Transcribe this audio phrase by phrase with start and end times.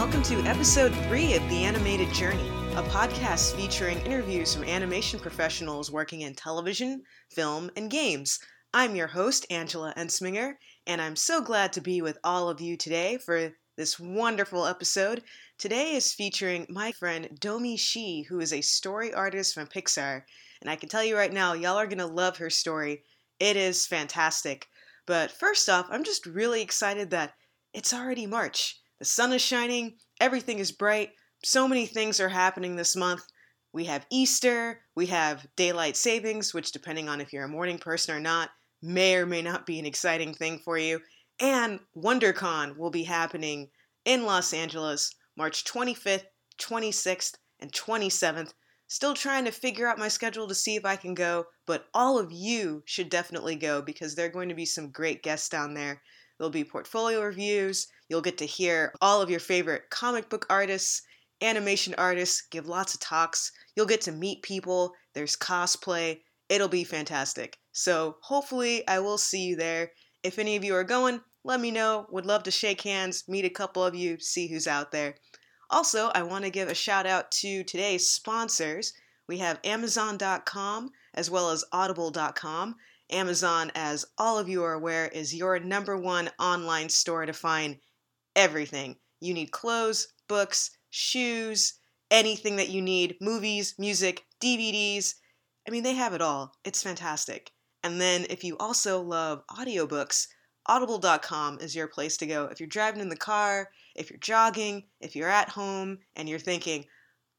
[0.00, 5.92] welcome to episode three of The Animated Journey, a podcast featuring interviews from animation professionals
[5.92, 8.38] working in television, film, and games.
[8.72, 10.54] I'm your host, Angela Ensminger,
[10.86, 15.22] and I'm so glad to be with all of you today for this wonderful episode.
[15.58, 20.22] Today is featuring my friend Domee Shi, who is a story artist from Pixar.
[20.62, 23.04] And I can tell you right now, y'all are going to love her story.
[23.38, 24.66] It is fantastic.
[25.06, 27.34] But first off, I'm just really excited that
[27.74, 28.79] it's already March.
[29.00, 33.22] The sun is shining, everything is bright, so many things are happening this month.
[33.72, 38.14] We have Easter, we have daylight savings, which, depending on if you're a morning person
[38.14, 38.50] or not,
[38.82, 41.00] may or may not be an exciting thing for you.
[41.40, 43.70] And WonderCon will be happening
[44.04, 46.24] in Los Angeles March 25th,
[46.60, 48.52] 26th, and 27th.
[48.86, 52.18] Still trying to figure out my schedule to see if I can go, but all
[52.18, 55.72] of you should definitely go because there are going to be some great guests down
[55.72, 56.02] there.
[56.40, 57.88] There'll be portfolio reviews.
[58.08, 61.02] You'll get to hear all of your favorite comic book artists,
[61.42, 63.52] animation artists give lots of talks.
[63.76, 64.94] You'll get to meet people.
[65.12, 66.22] There's cosplay.
[66.48, 67.58] It'll be fantastic.
[67.72, 69.92] So hopefully, I will see you there.
[70.22, 72.06] If any of you are going, let me know.
[72.10, 75.16] Would love to shake hands, meet a couple of you, see who's out there.
[75.68, 78.94] Also, I want to give a shout out to today's sponsors.
[79.28, 82.76] We have Amazon.com as well as Audible.com.
[83.12, 87.78] Amazon, as all of you are aware, is your number one online store to find
[88.34, 88.96] everything.
[89.20, 91.74] You need clothes, books, shoes,
[92.10, 95.14] anything that you need, movies, music, DVDs.
[95.66, 96.54] I mean, they have it all.
[96.64, 97.52] It's fantastic.
[97.82, 100.26] And then if you also love audiobooks,
[100.66, 102.44] audible.com is your place to go.
[102.46, 106.38] If you're driving in the car, if you're jogging, if you're at home and you're
[106.38, 106.84] thinking,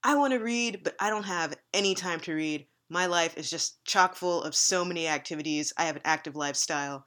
[0.04, 3.50] I want to read, but I don't have any time to read, my life is
[3.50, 5.72] just chock full of so many activities.
[5.78, 7.06] I have an active lifestyle.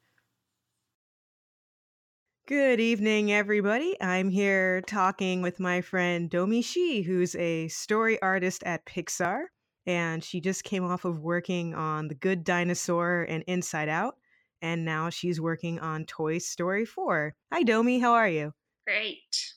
[2.45, 3.95] Good evening, everybody.
[4.01, 9.45] I'm here talking with my friend Domee Shi, who's a story artist at Pixar.
[9.85, 14.15] And she just came off of working on The Good Dinosaur and Inside Out
[14.63, 17.35] and now she's working on Toy Story 4.
[17.51, 17.99] Hi, Domee.
[17.99, 18.53] How are you?
[18.85, 19.53] Great.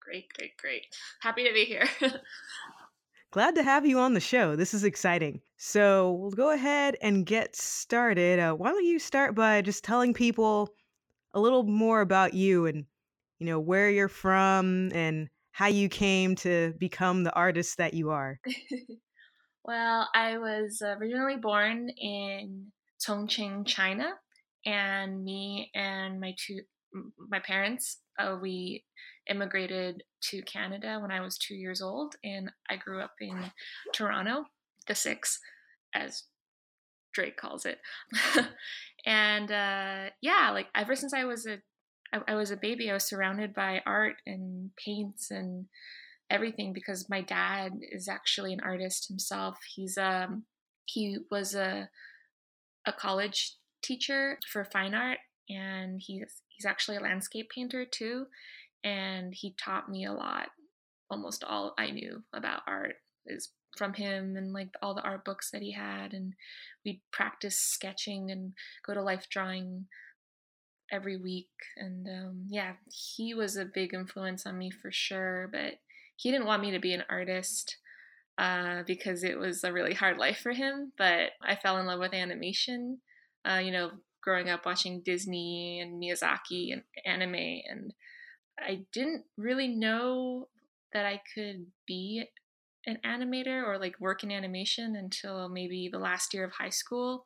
[0.00, 0.86] Great, great, great.
[1.20, 1.88] Happy to be here.
[3.30, 4.56] Glad to have you on the show.
[4.56, 5.40] This is exciting.
[5.56, 8.38] So we'll go ahead and get started.
[8.38, 10.74] Uh, why don't you start by just telling people
[11.32, 12.84] a little more about you and,
[13.38, 18.10] you know, where you're from and how you came to become the artist that you
[18.10, 18.38] are?
[19.64, 24.12] well, I was originally born in Chongqing, China,
[24.66, 26.60] and me and my two
[27.30, 28.84] my parents uh, we
[29.28, 33.52] immigrated to Canada when I was two years old, and I grew up in
[33.94, 34.44] Toronto,
[34.86, 35.38] the six,
[35.94, 36.24] as
[37.12, 37.78] Drake calls it.
[39.06, 41.58] and uh, yeah, like ever since I was a
[42.12, 45.66] I, I was a baby, I was surrounded by art and paints and
[46.30, 49.58] everything because my dad is actually an artist himself.
[49.74, 50.44] He's um
[50.84, 51.88] he was a
[52.86, 58.26] a college teacher for fine art and he's he's actually a landscape painter too
[58.84, 60.48] and he taught me a lot
[61.10, 62.96] almost all i knew about art
[63.26, 66.34] is from him and like all the art books that he had and
[66.84, 68.52] we'd practice sketching and
[68.86, 69.86] go to life drawing
[70.90, 75.74] every week and um, yeah he was a big influence on me for sure but
[76.16, 77.78] he didn't want me to be an artist
[78.38, 80.92] uh, because it was a really hard life for him.
[80.96, 82.98] But I fell in love with animation,
[83.44, 83.90] uh, you know,
[84.22, 87.34] growing up watching Disney and Miyazaki and anime.
[87.34, 87.92] And
[88.58, 90.48] I didn't really know
[90.92, 92.24] that I could be
[92.86, 97.24] an animator or like work in animation until maybe the last year of high school.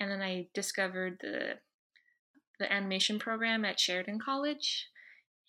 [0.00, 1.54] And then I discovered the
[2.60, 4.88] the animation program at Sheridan College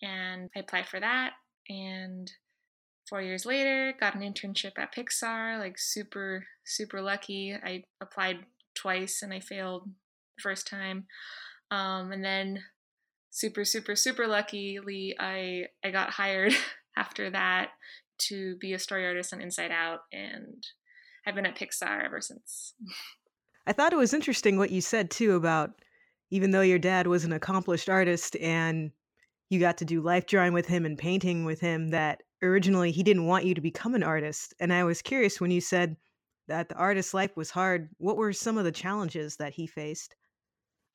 [0.00, 1.32] and I applied for that
[1.68, 2.30] and
[3.10, 7.52] four years later, got an internship at Pixar, like super, super lucky.
[7.52, 9.90] I applied twice and I failed
[10.40, 11.06] first time.
[11.70, 12.62] Um, and then
[13.30, 16.54] super, super, super luckily, I, I got hired
[16.96, 17.70] after that
[18.18, 20.66] to be a story artist on Inside Out and
[21.26, 22.74] I've been at Pixar ever since.
[23.66, 25.70] I thought it was interesting what you said too about
[26.30, 28.90] even though your dad was an accomplished artist and
[29.48, 33.02] you got to do life drawing with him and painting with him, that originally he
[33.02, 34.54] didn't want you to become an artist.
[34.60, 35.96] And I was curious when you said
[36.46, 40.14] that the artist's life was hard, what were some of the challenges that he faced?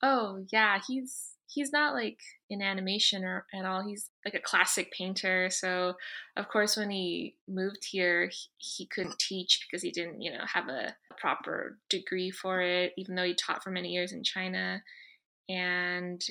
[0.02, 2.20] Oh, yeah, he's he's not like
[2.50, 3.82] in animation or at all.
[3.88, 5.50] He's like a classic painter.
[5.50, 5.94] So,
[6.36, 10.44] of course, when he moved here, he, he couldn't teach because he didn't, you know,
[10.52, 14.82] have a proper degree for it, even though he taught for many years in China.
[15.48, 16.26] And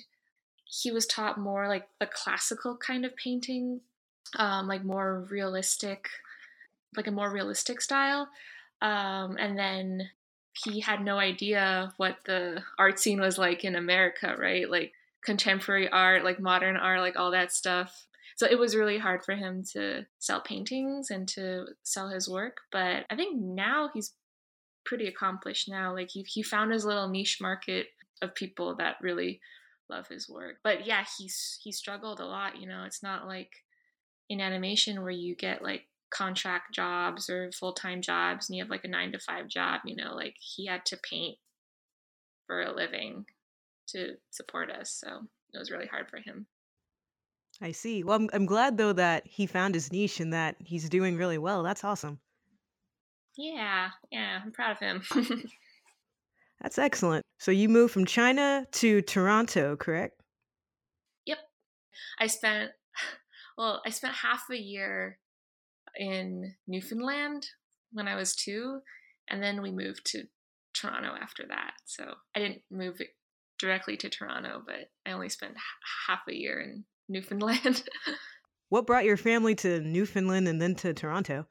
[0.65, 3.81] he was taught more like the classical kind of painting,
[4.37, 6.09] um, like more realistic,
[6.97, 8.29] like a more realistic style.
[8.83, 10.11] Um, and then
[10.55, 14.71] he had no idea what the art scene was like in America, right?
[14.71, 14.93] Like
[15.25, 18.07] contemporary art, like modern art, like all that stuff.
[18.37, 22.59] So it was really hard for him to sell paintings and to sell his work.
[22.73, 24.13] But I think now he's
[24.85, 25.93] pretty accomplished now.
[25.93, 27.87] Like he, he found his little niche market
[28.23, 29.41] of people that really
[29.89, 30.57] love his work.
[30.63, 32.85] But yeah, he's he struggled a lot, you know.
[32.85, 33.51] It's not like
[34.29, 38.85] in animation where you get like contract jobs or full-time jobs and you have like
[38.85, 41.37] a 9 to 5 job, you know, like he had to paint
[42.47, 43.25] for a living
[43.89, 44.91] to support us.
[45.03, 45.21] So
[45.53, 46.47] it was really hard for him.
[47.61, 48.03] I see.
[48.03, 51.39] Well, I'm, I'm glad though that he found his niche and that he's doing really
[51.39, 51.63] well.
[51.63, 52.19] That's awesome.
[53.37, 55.03] Yeah, yeah, I'm proud of him.
[56.61, 57.25] That's excellent.
[57.39, 60.21] So you moved from China to Toronto, correct?
[61.27, 61.39] Yep.
[62.21, 62.71] I spent
[63.59, 65.19] well, I spent half a year
[65.97, 67.47] in Newfoundland
[67.93, 68.81] when I was 2,
[69.29, 70.25] and then we moved to
[70.75, 71.75] Toronto after that.
[71.87, 73.01] So I didn't move
[73.59, 75.55] directly to Toronto, but I only spent
[76.07, 77.85] half a year in Newfoundland.
[78.69, 81.47] what brought your family to Newfoundland and then to Toronto?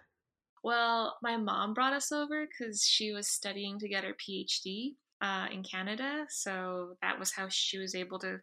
[0.64, 5.48] Well, my mom brought us over because she was studying to get her PhD uh,
[5.52, 6.26] in Canada.
[6.30, 8.40] So that was how she was able to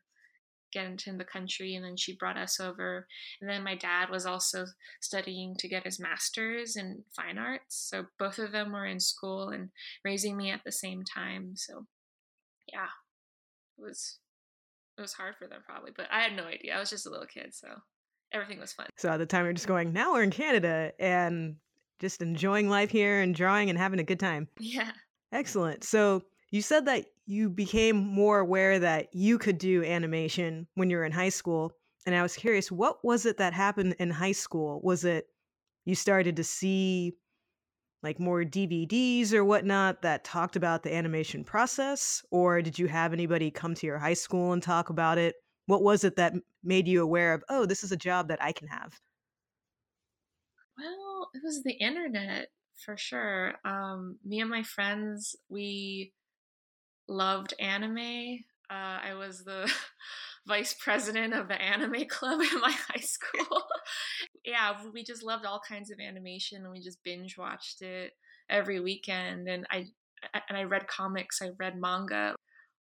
[0.72, 1.75] get into the country.
[1.75, 3.06] And then she brought us over.
[3.40, 4.67] And then my dad was also
[5.00, 7.88] studying to get his master's in fine arts.
[7.90, 9.70] So both of them were in school and
[10.05, 11.52] raising me at the same time.
[11.56, 11.87] So
[12.72, 12.88] yeah,
[13.78, 14.19] it was
[14.99, 16.76] it was hard for them probably, but I had no idea.
[16.76, 17.69] I was just a little kid, so
[18.32, 18.87] everything was fun.
[18.96, 21.56] So at the time, you're just going, now we're in Canada and
[22.00, 24.49] just enjoying life here and drawing and having a good time.
[24.61, 24.90] Yeah.
[25.32, 25.84] Excellent.
[25.84, 30.97] So you said that you became more aware that you could do animation when you
[30.97, 31.73] were in high school.
[32.06, 34.81] And I was curious, what was it that happened in high school?
[34.82, 35.29] Was it
[35.85, 37.14] you started to see
[38.02, 42.25] like more DVDs or whatnot that talked about the animation process?
[42.31, 45.37] Or did you have anybody come to your high school and talk about it?
[45.67, 48.53] What was it that made you aware of, oh, this is a job that I
[48.53, 48.99] can have?
[50.76, 52.49] Well, it was the internet
[52.85, 53.55] for sure.
[53.64, 56.12] Um, me and my friends, we
[57.10, 58.44] loved anime.
[58.70, 59.70] Uh, I was the
[60.46, 63.62] vice president of the anime club in my high school.
[64.44, 68.12] yeah, we just loved all kinds of animation and we just binge watched it
[68.48, 69.48] every weekend.
[69.48, 69.86] And I
[70.48, 72.34] and I read comics, I read manga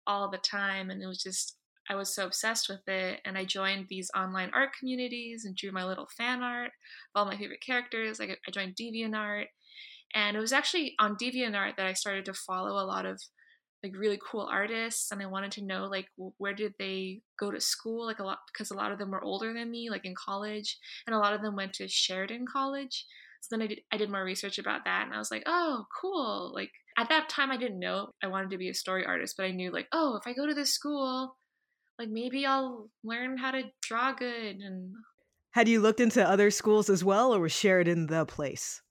[0.06, 1.56] all the time, and it was just
[1.90, 3.20] I was so obsessed with it.
[3.24, 6.72] And I joined these online art communities and drew my little fan art of
[7.14, 8.18] all my favorite characters.
[8.18, 9.46] Like I joined DeviantArt,
[10.14, 13.22] and it was actually on DeviantArt that I started to follow a lot of
[13.82, 16.08] like really cool artists and i wanted to know like
[16.38, 18.06] where did they go to school?
[18.06, 20.78] Like a lot because a lot of them were older than me like in college
[21.06, 23.06] and a lot of them went to sheridan college.
[23.40, 25.84] So then i did i did more research about that and i was like oh
[26.00, 26.52] cool.
[26.54, 29.46] Like at that time i didn't know i wanted to be a story artist but
[29.46, 31.36] i knew like oh if i go to this school
[31.96, 34.92] like maybe i'll learn how to draw good and
[35.52, 38.82] had you looked into other schools as well or was sheridan the place?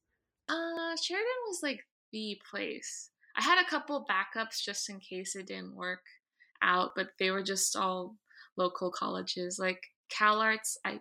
[0.48, 1.82] Uh sheridan was like
[2.13, 6.01] the place I had a couple backups just in case it didn't work
[6.62, 8.15] out, but they were just all
[8.58, 9.58] local colleges.
[9.60, 11.00] Like Cal Arts, I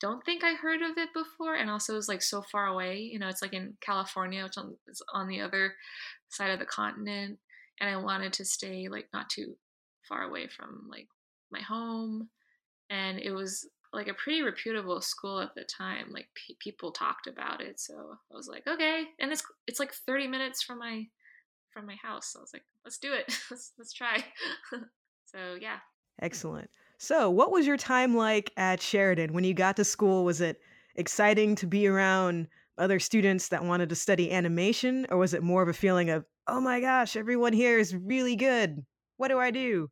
[0.00, 2.98] don't think I heard of it before, and also it's like so far away.
[2.98, 4.56] You know, it's like in California, which
[4.88, 5.74] is on the other
[6.28, 7.38] side of the continent,
[7.80, 9.56] and I wanted to stay like not too
[10.08, 11.06] far away from like
[11.50, 12.28] my home,
[12.90, 16.08] and it was like a pretty reputable school at the time.
[16.10, 17.94] Like pe- people talked about it, so
[18.30, 21.06] I was like, okay, and it's it's like 30 minutes from my
[21.72, 22.32] from my house.
[22.32, 23.26] So I was like, let's do it.
[23.50, 24.24] let's let's try.
[25.24, 25.78] so yeah.
[26.20, 26.70] Excellent.
[26.98, 30.24] So, what was your time like at Sheridan when you got to school?
[30.24, 30.60] Was it
[30.94, 32.46] exciting to be around
[32.78, 36.24] other students that wanted to study animation, or was it more of a feeling of,
[36.46, 38.84] oh my gosh, everyone here is really good?
[39.16, 39.90] What do I do?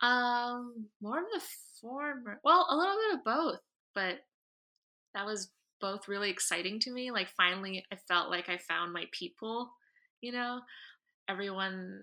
[0.00, 1.42] Um, more of the
[1.80, 2.40] former.
[2.44, 3.60] Well, a little bit of both,
[3.94, 4.16] but
[5.14, 7.10] that was both really exciting to me.
[7.10, 9.70] Like finally, I felt like I found my people
[10.24, 10.60] you know
[11.28, 12.02] everyone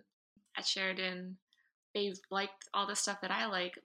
[0.58, 1.38] at Sheridan,
[1.94, 3.80] they've liked all the stuff that I like.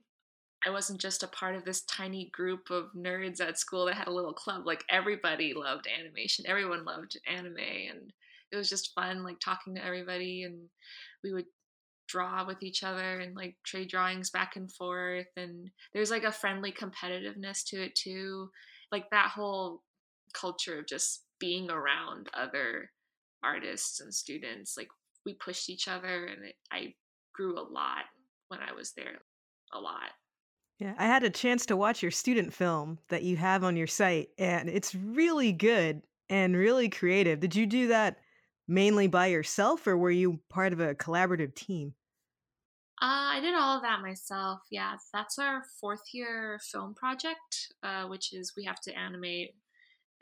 [0.66, 4.08] I wasn't just a part of this tiny group of nerds at school that had
[4.08, 4.66] a little club.
[4.66, 6.44] Like everybody loved animation.
[6.48, 8.12] Everyone loved anime and
[8.50, 10.68] it was just fun like talking to everybody and
[11.22, 11.46] we would
[12.08, 16.32] draw with each other and like trade drawings back and forth and there's like a
[16.32, 18.48] friendly competitiveness to it too.
[18.90, 19.82] Like that whole
[20.32, 22.90] culture of just being around other
[23.46, 24.88] artists and students like
[25.24, 26.94] we pushed each other and it, I
[27.32, 28.04] grew a lot
[28.48, 29.20] when I was there.
[29.72, 30.10] A lot.
[30.78, 33.86] Yeah, I had a chance to watch your student film that you have on your
[33.86, 37.40] site, and it's really good and really creative.
[37.40, 38.18] Did you do that
[38.68, 41.94] mainly by yourself, or were you part of a collaborative team?
[43.00, 44.60] Uh, I did all of that myself.
[44.70, 49.54] Yeah, that's our fourth year film project, uh, which is we have to animate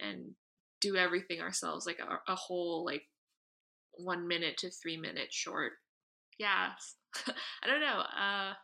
[0.01, 0.33] and
[0.81, 3.03] do everything ourselves, like a, a whole like
[3.99, 5.73] one minute to three minute short.
[6.39, 6.71] Yeah,
[7.63, 8.01] I don't know.
[8.01, 8.55] Uh,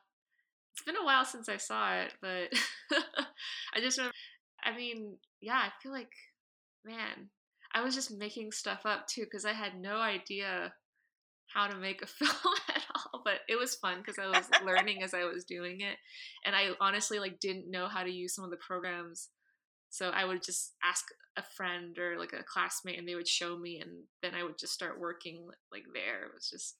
[0.72, 2.48] it's been a while since I saw it, but
[3.74, 4.14] I just remember.
[4.62, 6.12] I mean, yeah, I feel like,
[6.84, 7.30] man,
[7.74, 10.72] I was just making stuff up too because I had no idea
[11.52, 13.22] how to make a film at all.
[13.24, 15.96] But it was fun because I was learning as I was doing it,
[16.44, 19.28] and I honestly like didn't know how to use some of the programs.
[19.90, 21.04] So I would just ask
[21.36, 23.90] a friend or like a classmate, and they would show me, and
[24.22, 26.24] then I would just start working like there.
[26.26, 26.76] It was just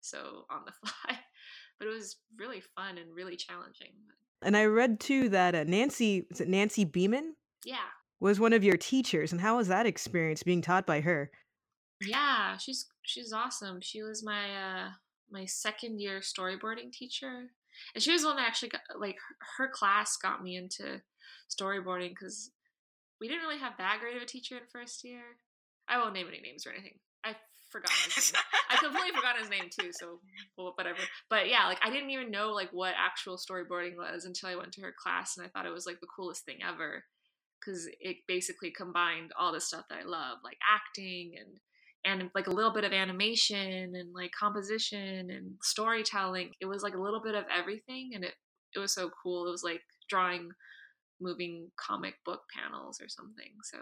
[0.00, 1.18] so on the fly
[1.78, 3.92] but it was really fun and really challenging.
[4.42, 7.30] And I read too that uh, Nancy, is it Nancy Beiman?
[7.64, 7.76] Yeah.
[8.20, 11.30] Was one of your teachers, and how was that experience being taught by her?
[12.04, 13.80] Yeah, she's she's awesome.
[13.80, 14.88] She was my uh
[15.30, 17.50] my second year storyboarding teacher,
[17.94, 19.16] and she was the one that actually got like
[19.56, 21.00] her, class got me into
[21.48, 22.50] storyboarding because
[23.20, 25.22] we didn't really have that great of a teacher in first year.
[25.88, 26.98] I won't name any names or anything.
[27.24, 27.34] I
[27.70, 28.42] forgot his name.
[28.70, 30.20] I completely forgot his name too, so
[30.56, 30.98] whatever.
[31.30, 34.72] But yeah, like I didn't even know like what actual storyboarding was until I went
[34.72, 37.04] to her class, and I thought it was like the coolest thing ever
[37.60, 41.58] because it basically combined all the stuff that I love, like acting and
[42.12, 46.52] and like a little bit of animation and like composition and storytelling.
[46.60, 48.34] It was like a little bit of everything, and it
[48.74, 49.46] it was so cool.
[49.46, 50.50] It was like drawing
[51.20, 53.52] moving comic book panels or something.
[53.64, 53.78] So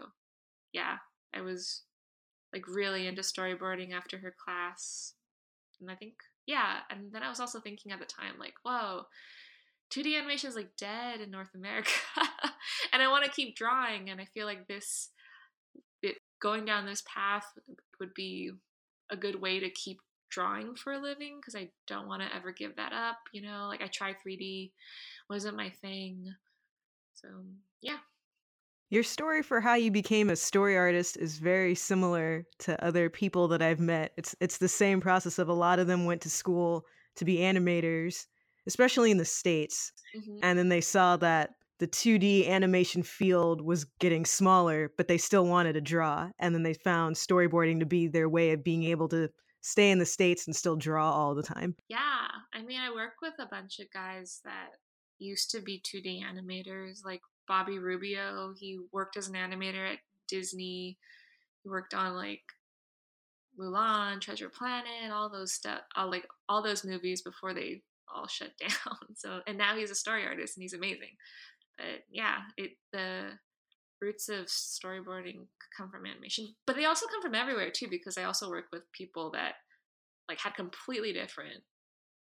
[0.73, 0.97] yeah,
[1.33, 1.83] I was
[2.53, 5.13] like really into storyboarding after her class.
[5.81, 6.13] And I think,
[6.45, 9.03] yeah, and then I was also thinking at the time, like, whoa,
[9.93, 11.91] 2D animation is like dead in North America.
[12.93, 14.09] and I want to keep drawing.
[14.09, 15.09] And I feel like this,
[16.01, 17.45] it, going down this path
[17.99, 18.51] would be
[19.09, 19.99] a good way to keep
[20.29, 23.17] drawing for a living because I don't want to ever give that up.
[23.31, 24.71] You know, like I tried 3D,
[25.29, 26.33] wasn't my thing.
[27.15, 27.27] So,
[27.81, 27.97] yeah.
[28.89, 33.49] Your story for how you became a story artist is very similar to other people
[33.49, 34.13] that I've met.
[34.17, 36.85] It's it's the same process of a lot of them went to school
[37.15, 38.27] to be animators,
[38.65, 39.91] especially in the states.
[40.15, 40.39] Mm-hmm.
[40.41, 45.45] And then they saw that the 2D animation field was getting smaller, but they still
[45.45, 46.29] wanted to draw.
[46.39, 49.29] And then they found storyboarding to be their way of being able to
[49.61, 51.75] stay in the states and still draw all the time.
[51.87, 54.69] Yeah, I mean, I work with a bunch of guys that
[55.19, 58.53] used to be 2D animators like Bobby Rubio.
[58.57, 60.97] He worked as an animator at Disney.
[61.63, 62.41] He worked on like
[63.59, 67.81] Mulan, Treasure Planet, all those stuff, all like all those movies before they
[68.13, 69.15] all shut down.
[69.15, 71.15] So and now he's a story artist and he's amazing.
[71.77, 73.31] But yeah, it the
[74.01, 78.23] roots of storyboarding come from animation, but they also come from everywhere too because I
[78.23, 79.53] also work with people that
[80.29, 81.63] like had completely different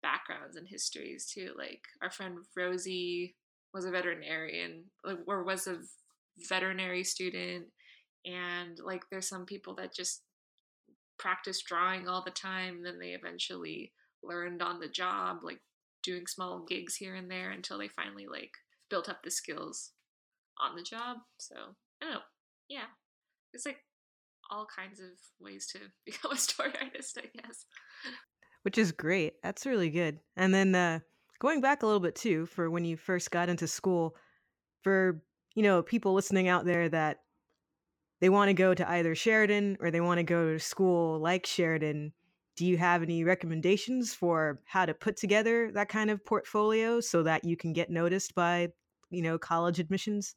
[0.02, 1.52] backgrounds and histories too.
[1.56, 3.34] Like our friend Rosie
[3.74, 5.78] was a veterinarian uh, or was a
[6.48, 7.66] veterinary student
[8.24, 10.22] and like there's some people that just
[11.18, 15.60] practice drawing all the time then they eventually learned on the job like
[16.02, 18.52] doing small gigs here and there until they finally like
[18.90, 19.92] built up the skills
[20.60, 21.54] on the job so
[22.02, 22.20] i don't know.
[22.68, 22.84] Yeah.
[23.52, 23.78] It's like
[24.50, 25.06] all kinds of
[25.40, 27.64] ways to become a story artist i guess.
[28.62, 29.34] Which is great.
[29.42, 30.18] That's really good.
[30.36, 31.00] And then uh
[31.40, 34.16] going back a little bit too for when you first got into school
[34.82, 35.22] for
[35.54, 37.18] you know people listening out there that
[38.20, 41.46] they want to go to either Sheridan or they want to go to school like
[41.46, 42.12] Sheridan
[42.58, 47.22] do you have any recommendations for how to put together that kind of portfolio so
[47.22, 48.68] that you can get noticed by
[49.10, 50.34] you know college admissions?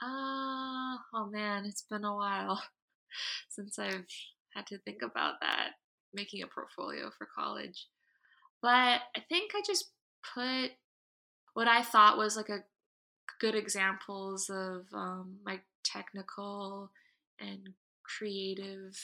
[0.00, 2.62] Uh, oh man it's been a while
[3.48, 4.06] since i've
[4.54, 5.70] had to think about that
[6.14, 7.88] making a portfolio for college.
[8.62, 9.90] But i think i just
[10.34, 10.70] put
[11.54, 12.64] what I thought was like a
[13.40, 16.90] good examples of um, my technical
[17.38, 17.68] and
[18.04, 18.96] creative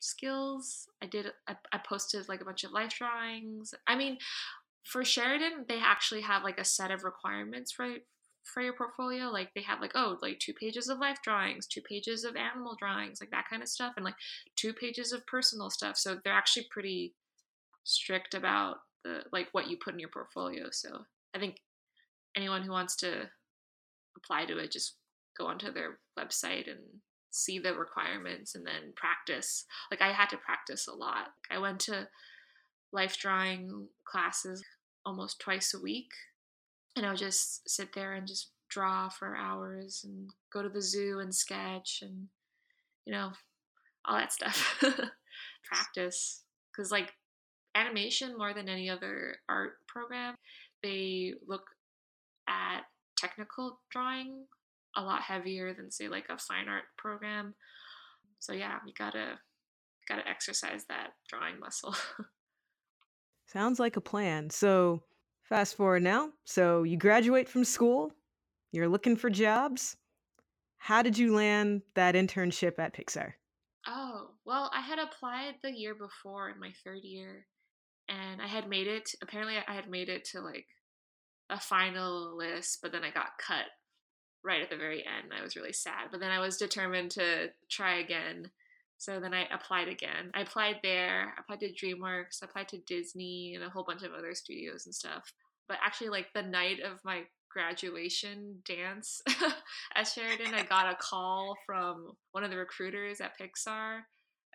[0.00, 0.88] skills.
[1.02, 3.74] I did I, I posted like a bunch of life drawings.
[3.86, 4.18] I mean,
[4.84, 7.88] for Sheridan, they actually have like a set of requirements for
[8.44, 9.26] for your portfolio.
[9.26, 12.76] Like they have like oh like two pages of life drawings, two pages of animal
[12.78, 14.14] drawings, like that kind of stuff, and like
[14.56, 15.96] two pages of personal stuff.
[15.96, 17.14] So they're actually pretty
[17.84, 20.68] strict about the like what you put in your portfolio.
[20.70, 21.56] So I think
[22.36, 23.28] anyone who wants to
[24.16, 24.94] apply to it just
[25.38, 26.80] go onto their website and
[27.36, 29.64] see the requirements and then practice.
[29.90, 31.28] Like I had to practice a lot.
[31.50, 32.08] I went to
[32.92, 34.64] life drawing classes
[35.04, 36.10] almost twice a week
[36.96, 40.82] and I would just sit there and just draw for hours and go to the
[40.82, 42.28] zoo and sketch and
[43.04, 43.32] you know
[44.04, 44.82] all that stuff.
[45.64, 46.42] practice
[46.74, 47.12] cuz like
[47.74, 50.34] animation more than any other art program,
[50.82, 51.68] they look
[52.48, 52.82] at
[53.16, 54.46] technical drawing
[54.96, 57.54] a lot heavier than say like a fine art program.
[58.38, 59.38] So yeah, you gotta
[60.08, 61.94] gotta exercise that drawing muscle.
[63.46, 64.50] Sounds like a plan.
[64.50, 65.02] So
[65.42, 66.30] fast forward now.
[66.44, 68.12] So you graduate from school,
[68.72, 69.96] you're looking for jobs.
[70.78, 73.32] How did you land that internship at Pixar?
[73.86, 77.46] Oh, well, I had applied the year before in my third year
[78.08, 79.10] and I had made it.
[79.22, 80.66] Apparently, I had made it to like
[81.50, 83.66] a final list, but then I got cut
[84.46, 85.32] right at the very end.
[85.36, 88.50] I was really sad, but then I was determined to try again.
[88.96, 90.30] So then I applied again.
[90.32, 94.34] I applied there, applied to DreamWorks, applied to Disney and a whole bunch of other
[94.34, 95.32] studios and stuff.
[95.68, 99.20] But actually, like the night of my graduation dance
[99.94, 104.00] at Sheridan, I got a call from one of the recruiters at Pixar.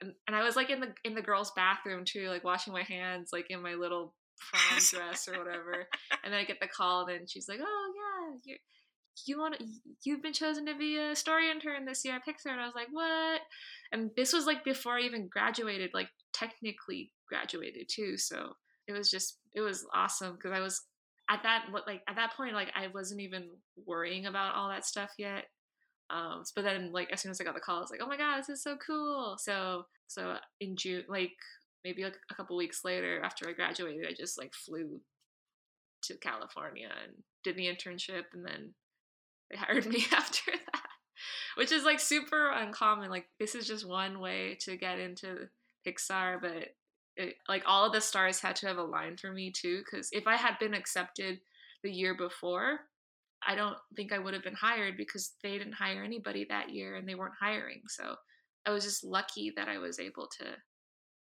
[0.01, 2.83] And, and I was like in the in the girls' bathroom too, like washing my
[2.83, 5.87] hands, like in my little prom dress or whatever.
[6.23, 8.57] And then I get the call, and she's like, "Oh yeah, you're
[9.25, 9.61] you want
[10.03, 12.51] you've been chosen to be a story intern this year at Pixar.
[12.51, 13.41] And I was like, what?
[13.91, 18.17] And this was like before I even graduated, like technically graduated too.
[18.17, 18.53] So
[18.87, 20.81] it was just it was awesome because I was
[21.29, 23.49] at that like at that point like I wasn't even
[23.85, 25.45] worrying about all that stuff yet.
[26.09, 28.07] Um, but then like as soon as I got the call, I was like, oh
[28.07, 29.37] my god, this is so cool.
[29.39, 31.31] So so in June, like
[31.83, 34.99] maybe like a couple weeks later after I graduated, I just like flew
[36.03, 38.73] to California and did the internship and then
[39.51, 40.81] they hired me after that,
[41.55, 43.09] which is like super uncommon.
[43.09, 45.47] Like this is just one way to get into
[45.85, 46.69] Pixar, but
[47.17, 49.79] it, like all of the stars had to have aligned for me too.
[49.79, 51.39] Because if I had been accepted
[51.83, 52.79] the year before,
[53.45, 56.95] I don't think I would have been hired because they didn't hire anybody that year
[56.95, 57.81] and they weren't hiring.
[57.87, 58.15] So
[58.65, 60.45] I was just lucky that I was able to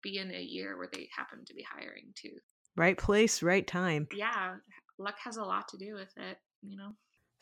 [0.04, 2.38] be in a year where they happened to be hiring too.
[2.78, 4.08] Right place, right time.
[4.14, 4.56] Yeah,
[5.00, 6.92] luck has a lot to do with it, you know.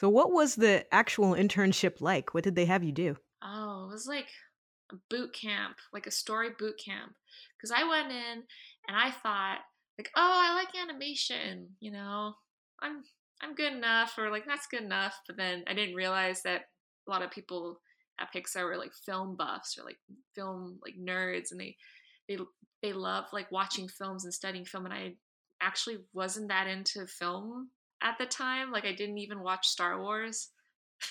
[0.04, 2.34] So, what was the actual internship like?
[2.34, 3.16] What did they have you do?
[3.42, 4.28] Oh, it was like
[4.92, 7.14] a boot camp, like a story boot camp.
[7.56, 8.44] Because I went in
[8.90, 9.60] and I thought,
[9.98, 12.34] like, oh, I like animation, you know,
[12.82, 13.04] I'm
[13.42, 15.18] I'm good enough, or like that's good enough.
[15.26, 16.64] But then I didn't realize that
[17.08, 17.80] a lot of people
[18.20, 20.00] at Pixar were like film buffs or like
[20.36, 21.78] film like nerds, and they
[22.28, 22.38] they
[22.82, 24.84] they love like watching films and studying film.
[24.84, 25.14] And I
[25.62, 27.70] actually wasn't that into film
[28.04, 28.72] at the time.
[28.72, 30.50] Like I didn't even watch Star Wars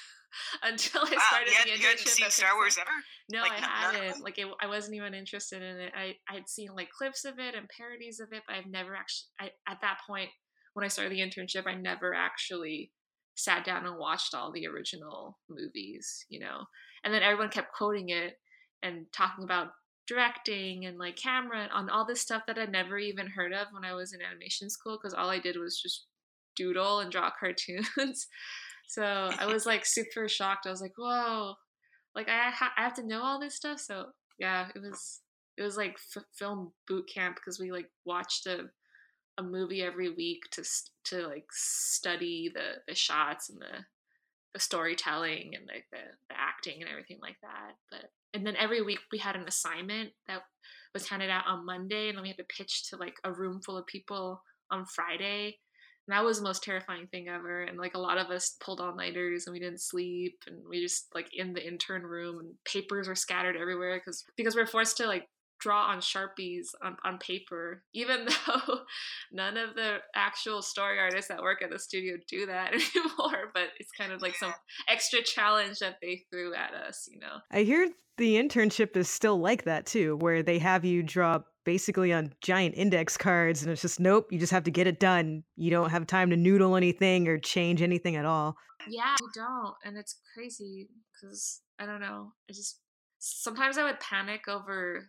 [0.63, 1.81] until I wow, started you had, the internship.
[1.81, 2.91] You hadn't seen Star Wars ever?
[3.31, 4.23] No, like, I hadn't.
[4.23, 5.93] Like it, I wasn't even interested in it.
[5.97, 8.95] I I had seen like clips of it and parodies of it, but I've never
[8.95, 9.29] actually.
[9.41, 10.29] I, at that point,
[10.75, 12.93] when I started the internship, I never actually
[13.35, 16.27] sat down and watched all the original movies.
[16.29, 16.65] You know,
[17.05, 18.39] and then everyone kept quoting it
[18.83, 19.69] and talking about
[20.09, 23.85] directing and like camera on all this stuff that I'd never even heard of when
[23.85, 26.07] I was in animation school because all I did was just
[26.57, 28.27] doodle and draw cartoons.
[28.89, 30.67] so I was like super shocked.
[30.67, 31.55] I was like, whoa,
[32.15, 33.81] like I, ha- I have to know all this stuff.
[33.81, 34.07] So
[34.39, 35.21] yeah, it was
[35.57, 38.67] it was like f- film boot camp because we like watched a
[39.39, 40.63] a movie every week to
[41.05, 43.85] to like study the the shots and the
[44.55, 47.73] the storytelling and like the, the acting and everything like that.
[47.91, 50.43] But and then every week we had an assignment that
[50.93, 53.61] was handed out on Monday, and then we had to pitch to like a room
[53.63, 55.59] full of people on Friday
[56.13, 57.63] that was the most terrifying thing ever.
[57.63, 60.81] And like a lot of us pulled all nighters and we didn't sleep and we
[60.81, 64.67] just like in the intern room and papers were scattered everywhere because because we we're
[64.67, 65.29] forced to like
[65.63, 68.81] draw on sharpies on, on paper even though
[69.31, 73.69] none of the actual story artists that work at the studio do that anymore but
[73.79, 74.53] it's kind of like some
[74.89, 79.39] extra challenge that they threw at us you know i hear the internship is still
[79.39, 83.83] like that too where they have you draw basically on giant index cards and it's
[83.83, 86.77] just nope you just have to get it done you don't have time to noodle
[86.77, 88.57] anything or change anything at all
[88.89, 92.81] yeah you don't and it's crazy because i don't know i just
[93.19, 95.09] sometimes i would panic over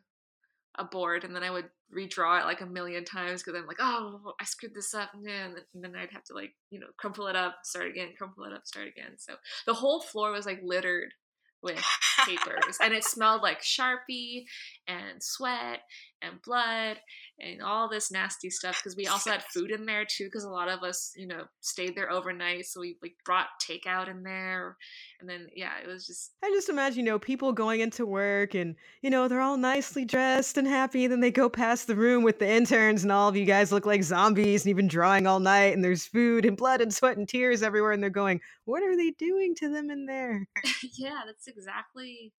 [0.79, 3.77] a board and then I would redraw it like a million times because I'm like,
[3.79, 6.87] oh, I screwed this up, and then, and then I'd have to like, you know,
[6.97, 9.11] crumple it up, start again, crumple it up, start again.
[9.17, 9.33] So
[9.67, 11.13] the whole floor was like littered
[11.61, 11.81] with
[12.25, 14.43] papers and it smelled like sharpie
[14.87, 15.79] and sweat
[16.23, 16.97] and blood
[17.39, 20.49] and all this nasty stuff because we also had food in there too because a
[20.49, 24.77] lot of us you know stayed there overnight so we like brought takeout in there
[25.19, 28.53] and then yeah it was just i just imagine you know people going into work
[28.55, 31.95] and you know they're all nicely dressed and happy and then they go past the
[31.95, 34.87] room with the interns and all of you guys look like zombies and you've been
[34.87, 38.09] drawing all night and there's food and blood and sweat and tears everywhere and they're
[38.09, 40.47] going what are they doing to them in there?
[40.95, 42.33] Yeah that's exactly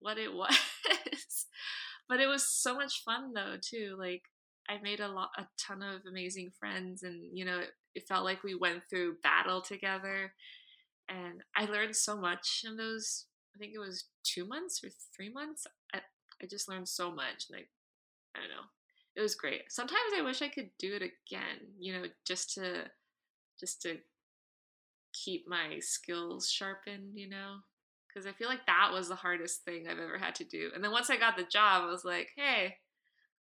[0.00, 1.46] what it was
[2.08, 4.22] but it was so much fun though too like
[4.68, 8.24] i made a lot a ton of amazing friends and you know it, it felt
[8.24, 10.32] like we went through battle together
[11.08, 15.32] and i learned so much in those i think it was two months or three
[15.32, 15.98] months i,
[16.42, 18.64] I just learned so much and i i don't know
[19.16, 19.62] it was great.
[19.70, 22.84] Sometimes i wish i could do it again you know just to
[23.58, 23.98] just to
[25.12, 27.58] keep my skills sharpened you know
[28.14, 30.70] because I feel like that was the hardest thing I've ever had to do.
[30.74, 32.76] And then once I got the job, I was like, hey,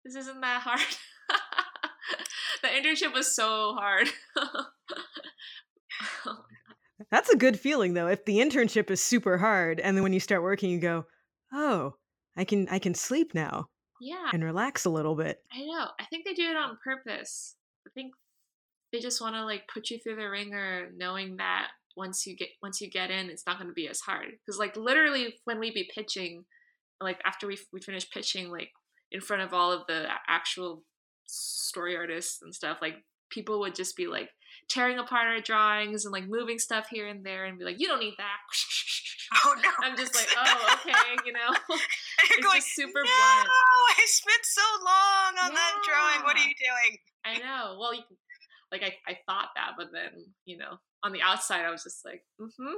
[0.04, 0.80] this isn't that hard.
[2.62, 4.08] the internship was so hard.
[6.26, 6.44] oh
[7.10, 8.08] That's a good feeling though.
[8.08, 11.06] If the internship is super hard and then when you start working you go,
[11.52, 11.94] "Oh,
[12.36, 13.68] I can I can sleep now."
[14.00, 14.30] Yeah.
[14.32, 15.38] And relax a little bit.
[15.52, 15.88] I know.
[15.98, 17.54] I think they do it on purpose.
[17.86, 18.12] I think
[18.92, 22.48] they just want to like put you through the wringer knowing that once you get
[22.62, 24.32] once you get in it's not going to be as hard.
[24.44, 26.44] Because like literally when we be pitching
[27.00, 28.70] like after we we finish pitching like
[29.10, 30.82] in front of all of the actual
[31.26, 32.96] story artists and stuff like
[33.30, 34.30] people would just be like
[34.68, 37.86] tearing apart our drawings and like moving stuff here and there and be like you
[37.86, 38.38] don't need that.
[39.44, 39.68] Oh no.
[39.82, 41.50] I'm just like oh okay you know?
[42.30, 43.48] It's going, just super no, blunt.
[43.98, 45.58] I spent so long on yeah.
[45.58, 46.24] that drawing.
[46.24, 46.98] What are you doing?
[47.24, 47.76] I know.
[47.78, 48.02] Well you,
[48.72, 52.04] like I, I thought that but then you know on the outside, I was just
[52.04, 52.74] like, mm-hmm,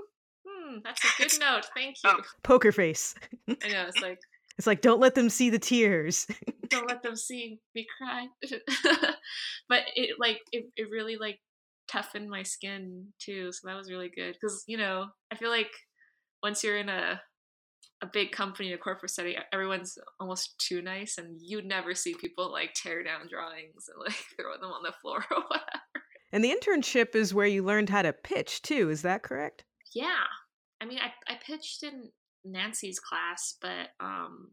[0.47, 1.67] hmm, that's a good note.
[1.75, 2.11] Thank you.
[2.11, 3.15] Oh, poker face.
[3.49, 3.87] I know.
[3.89, 4.21] It's like
[4.59, 6.27] it's like don't let them see the tears.
[6.69, 8.27] don't let them see me cry.
[9.69, 11.41] but it like it, it really like
[11.89, 14.37] toughened my skin too, so that was really good.
[14.41, 15.71] Because you know, I feel like
[16.43, 17.21] once you're in a
[18.01, 22.15] a big company, in a corporate setting, everyone's almost too nice, and you'd never see
[22.15, 26.05] people like tear down drawings and like throw them on the floor or whatever.
[26.33, 29.65] And the internship is where you learned how to pitch too, is that correct?
[29.95, 30.25] Yeah.
[30.81, 32.11] I mean, I, I pitched in
[32.45, 34.51] Nancy's class, but um,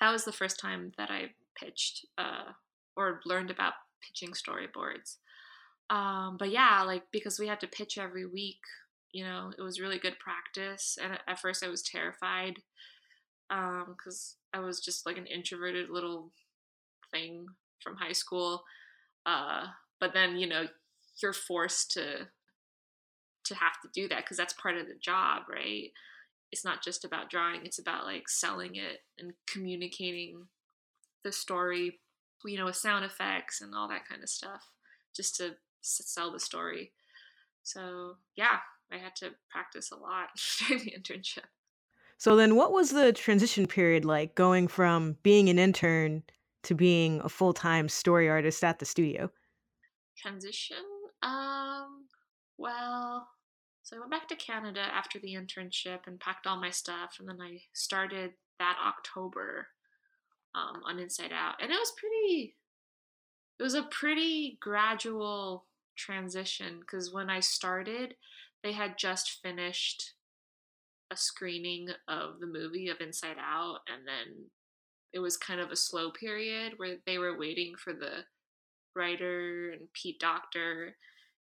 [0.00, 2.52] that was the first time that I pitched uh,
[2.96, 5.16] or learned about pitching storyboards.
[5.90, 8.60] Um, but yeah, like because we had to pitch every week,
[9.12, 10.98] you know, it was really good practice.
[11.02, 12.56] And at first I was terrified
[13.50, 16.30] um, because I was just like an introverted little
[17.10, 17.46] thing
[17.82, 18.64] from high school.
[19.26, 19.66] Uh,
[20.00, 20.66] but then, you know,
[21.22, 22.28] you're forced to
[23.44, 25.90] to have to do that because that's part of the job, right?
[26.52, 30.48] It's not just about drawing, it's about like selling it and communicating
[31.24, 31.98] the story,
[32.44, 34.62] you know, with sound effects and all that kind of stuff
[35.16, 36.92] just to sell the story.
[37.68, 38.58] So, yeah,
[38.92, 40.28] I had to practice a lot
[40.68, 41.44] during the internship.
[42.16, 46.24] So then what was the transition period like going from being an intern
[46.64, 49.30] to being a full-time story artist at the studio?
[50.16, 50.78] Transition
[51.22, 52.06] um,
[52.58, 53.28] well,
[53.82, 57.28] so I went back to Canada after the internship and packed all my stuff, and
[57.28, 59.68] then I started that October
[60.54, 62.56] um, on Inside Out, and it was pretty.
[63.58, 65.66] It was a pretty gradual
[65.98, 68.14] transition because when I started,
[68.62, 70.14] they had just finished
[71.10, 74.46] a screening of the movie of Inside Out, and then
[75.12, 78.24] it was kind of a slow period where they were waiting for the
[78.94, 80.96] writer and Pete Docter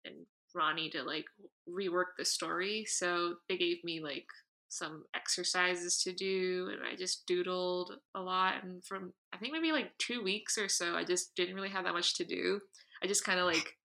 [0.03, 0.15] and
[0.53, 1.25] Ronnie to like
[1.69, 2.85] rework the story.
[2.87, 4.27] So they gave me like
[4.67, 9.71] some exercises to do and I just doodled a lot and from I think maybe
[9.71, 12.59] like 2 weeks or so I just didn't really have that much to do.
[13.01, 13.77] I just kind of like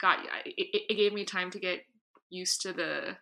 [0.00, 1.80] got it, it gave me time to get
[2.30, 3.16] used to the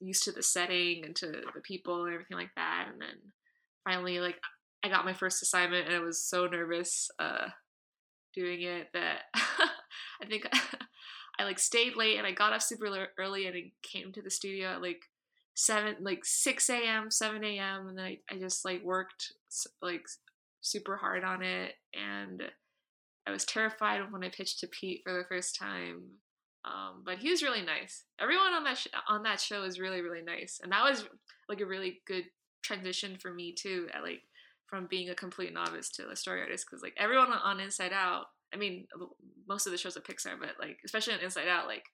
[0.00, 3.16] used to the setting and to the people and everything like that and then
[3.84, 4.36] finally like
[4.84, 7.48] I got my first assignment and I was so nervous uh
[8.34, 10.46] doing it that I think
[11.38, 14.30] I like stayed late and I got up super early and I came to the
[14.30, 15.02] studio at like
[15.54, 17.88] seven, like six a.m., seven a.m.
[17.88, 19.32] and then I, I just like worked
[19.82, 20.06] like
[20.60, 22.42] super hard on it and
[23.26, 26.02] I was terrified when I pitched to Pete for the first time.
[26.64, 28.04] Um, but he was really nice.
[28.18, 31.06] Everyone on that sh- on that show is really really nice, and that was
[31.48, 32.24] like a really good
[32.62, 33.88] transition for me too.
[33.92, 34.22] At like
[34.66, 38.26] from being a complete novice to a story artist because like everyone on Inside Out,
[38.52, 38.86] I mean,
[39.46, 41.84] most of the shows at Pixar, but like especially on Inside Out, like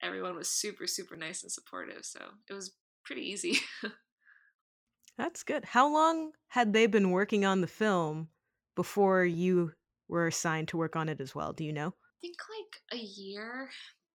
[0.00, 2.74] everyone was super super nice and supportive, so it was
[3.04, 3.58] pretty easy.
[5.18, 5.64] That's good.
[5.64, 8.28] How long had they been working on the film
[8.76, 9.72] before you
[10.12, 11.52] were assigned to work on it as well?
[11.52, 11.88] Do you know?
[11.88, 13.70] I think like a year.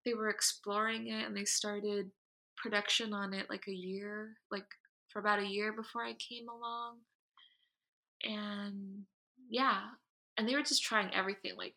[0.06, 2.10] They were exploring it and they started
[2.56, 4.66] production on it like a year, like
[5.10, 7.00] for about a year before I came along.
[8.24, 9.04] And
[9.50, 9.82] yeah,
[10.38, 11.54] and they were just trying everything.
[11.58, 11.76] Like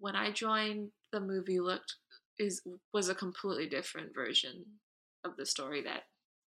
[0.00, 1.94] when I joined, the movie looked
[2.38, 2.62] is
[2.92, 4.64] was a completely different version
[5.24, 6.04] of the story that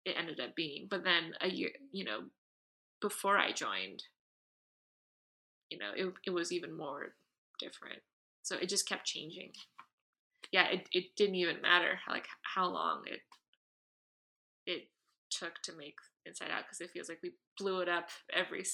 [0.04, 0.86] it ended up being.
[0.88, 2.20] But then a year, you know,
[3.00, 4.02] before I joined,
[5.72, 7.14] you know, it it was even more
[7.58, 8.00] different.
[8.42, 9.52] So it just kept changing.
[10.50, 13.20] Yeah, it, it didn't even matter how, like how long it
[14.66, 14.88] it
[15.30, 18.64] took to make Inside Out because it feels like we blew it up every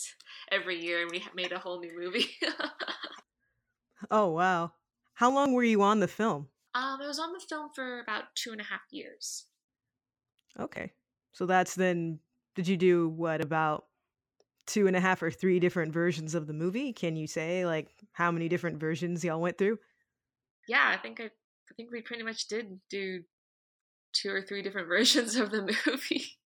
[0.50, 2.26] every year and we made a whole new movie.
[4.10, 4.72] oh wow!
[5.14, 6.48] How long were you on the film?
[6.74, 9.44] Um, I was on the film for about two and a half years.
[10.58, 10.92] Okay,
[11.32, 12.18] so that's then.
[12.54, 13.84] Did you do what about
[14.68, 16.92] two and a half or three different versions of the movie?
[16.92, 19.78] Can you say like how many different versions y'all went through?
[20.68, 23.22] Yeah, I think I, I think we pretty much did do
[24.12, 26.38] two or three different versions of the movie.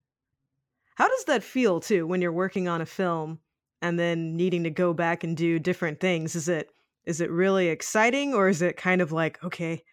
[0.96, 3.40] How does that feel too when you're working on a film
[3.82, 6.36] and then needing to go back and do different things?
[6.36, 6.72] Is it
[7.06, 9.84] is it really exciting or is it kind of like, okay,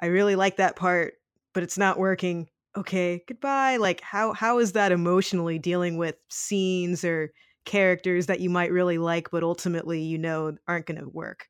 [0.00, 1.14] I really like that part,
[1.54, 2.48] but it's not working.
[2.76, 3.76] Okay, goodbye.
[3.78, 7.32] Like how how is that emotionally dealing with scenes or
[7.64, 11.46] characters that you might really like but ultimately you know aren't going to work?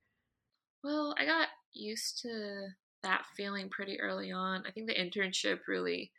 [0.85, 2.69] Well, I got used to
[3.03, 4.65] that feeling pretty early on.
[4.67, 6.13] I think the internship really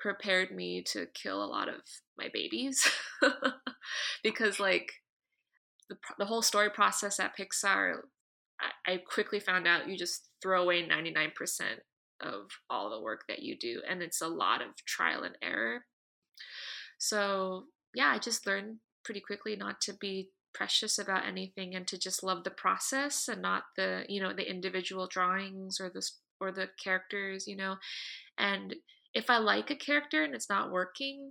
[0.00, 1.76] prepared me to kill a lot of
[2.18, 2.90] my babies
[4.22, 4.90] because like
[5.88, 7.96] the, the whole story process at pixar
[8.86, 11.32] I, I quickly found out you just throw away 99%
[12.22, 15.84] of all the work that you do and it's a lot of trial and error
[16.98, 21.96] so yeah i just learned pretty quickly not to be precious about anything and to
[21.96, 26.02] just love the process and not the you know the individual drawings or the
[26.40, 27.76] or the characters you know
[28.36, 28.74] and
[29.14, 31.30] if I like a character and it's not working,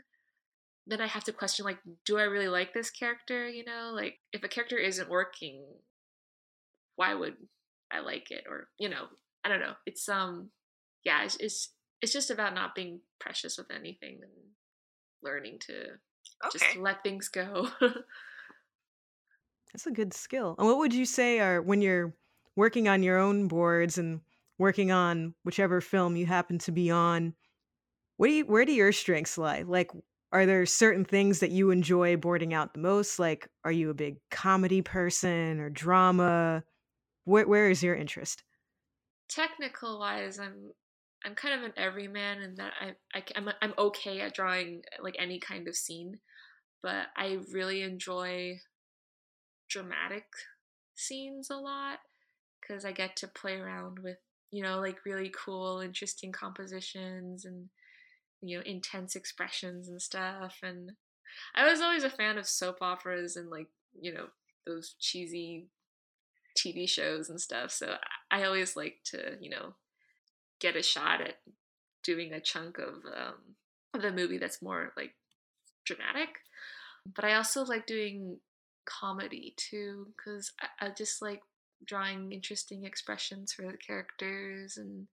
[0.88, 3.48] then I have to question like, do I really like this character?
[3.48, 5.64] You know, like if a character isn't working,
[6.96, 7.36] why would
[7.92, 8.44] I like it?
[8.50, 9.06] Or you know,
[9.44, 9.74] I don't know.
[9.86, 10.50] It's um,
[11.04, 14.32] yeah, it's it's, it's just about not being precious with anything and
[15.22, 15.98] learning to
[16.46, 16.58] okay.
[16.58, 17.70] just let things go.
[19.74, 20.56] That's a good skill.
[20.58, 22.14] And what would you say are when you're
[22.56, 24.22] working on your own boards and
[24.58, 27.34] working on whichever film you happen to be on?
[28.18, 29.64] What do you where do your strengths lie?
[29.66, 29.92] Like
[30.32, 33.20] are there certain things that you enjoy boarding out the most?
[33.20, 36.64] Like are you a big comedy person or drama?
[37.26, 38.44] Where where is your interest?
[39.30, 40.72] Technical wise, I'm
[41.26, 45.16] I'm kind of an everyman in that I, I I'm I'm okay at drawing like
[45.20, 46.20] any kind of scene,
[46.82, 48.60] but I really enjoy
[49.70, 50.26] dramatic
[50.96, 52.00] scenes a lot
[52.60, 54.18] because I get to play around with
[54.52, 57.70] you know like really cool, interesting compositions and
[58.42, 60.92] you know intense expressions and stuff and
[61.56, 63.68] i was always a fan of soap operas and like
[64.00, 64.28] you know
[64.66, 65.68] those cheesy
[66.58, 67.96] tv shows and stuff so
[68.32, 69.74] i always like to you know
[70.60, 71.40] get a shot at
[72.04, 75.14] doing a chunk of um the movie that's more like
[75.86, 76.30] dramatic
[77.16, 78.38] but i also like doing
[78.86, 81.42] comedy too because I, I just like
[81.86, 85.08] drawing interesting expressions for the characters and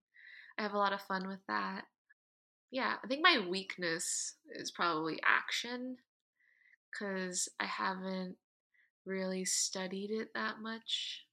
[0.57, 1.85] i have a lot of fun with that
[2.71, 5.97] yeah, I think my weakness is probably action
[6.91, 8.35] because I haven't
[9.05, 11.23] really studied it that much.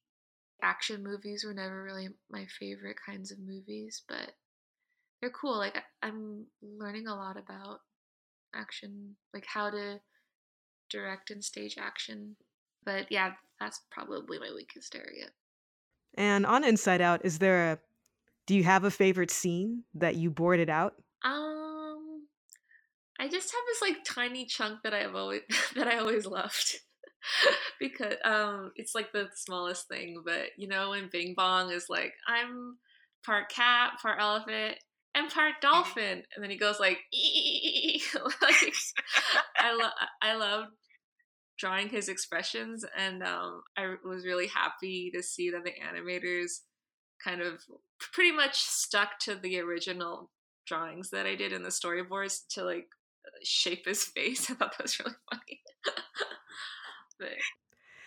[0.64, 4.32] Action movies were never really my favorite kinds of movies, but
[5.20, 5.58] they're cool.
[5.58, 7.80] Like, I'm learning a lot about
[8.54, 10.00] action, like how to
[10.88, 12.36] direct and stage action.
[12.82, 15.26] But yeah, that's probably my weakest area.
[16.14, 17.78] And on Inside Out, is there a
[18.46, 20.94] do you have a favorite scene that you boarded out?
[21.24, 22.26] Um,
[23.18, 25.42] I just have this like tiny chunk that I've always
[25.76, 26.76] that I always loved.
[27.80, 32.12] because um it's like the smallest thing, but you know when Bing Bong is like,
[32.26, 32.78] I'm
[33.24, 34.76] part cat, part elephant,
[35.14, 35.72] and part mm-hmm.
[35.72, 36.98] dolphin, and then he goes like,
[38.42, 38.74] like
[39.58, 40.64] I love I love
[41.58, 46.60] drawing his expressions, and um, I was really happy to see that the animators
[47.22, 47.60] kind of
[47.98, 50.30] pretty much stuck to the original
[50.66, 52.88] drawings that I did in the storyboards to like
[53.42, 54.50] shape his face.
[54.50, 55.60] I thought that was really funny.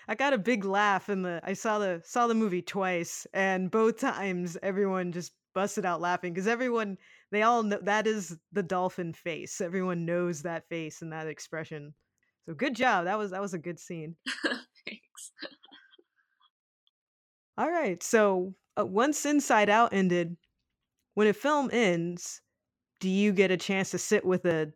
[0.08, 3.70] I got a big laugh in the I saw the saw the movie twice and
[3.70, 6.98] both times everyone just busted out laughing because everyone
[7.32, 9.60] they all know that is the dolphin face.
[9.60, 11.93] Everyone knows that face and that expression.
[12.46, 13.06] So good job.
[13.06, 14.15] That was that was a good scene.
[14.46, 15.32] thanks.
[17.58, 18.02] All right.
[18.02, 20.38] So uh, once Inside Out ended,
[21.15, 22.41] when a film ends,
[23.00, 24.72] do you get a chance to sit with a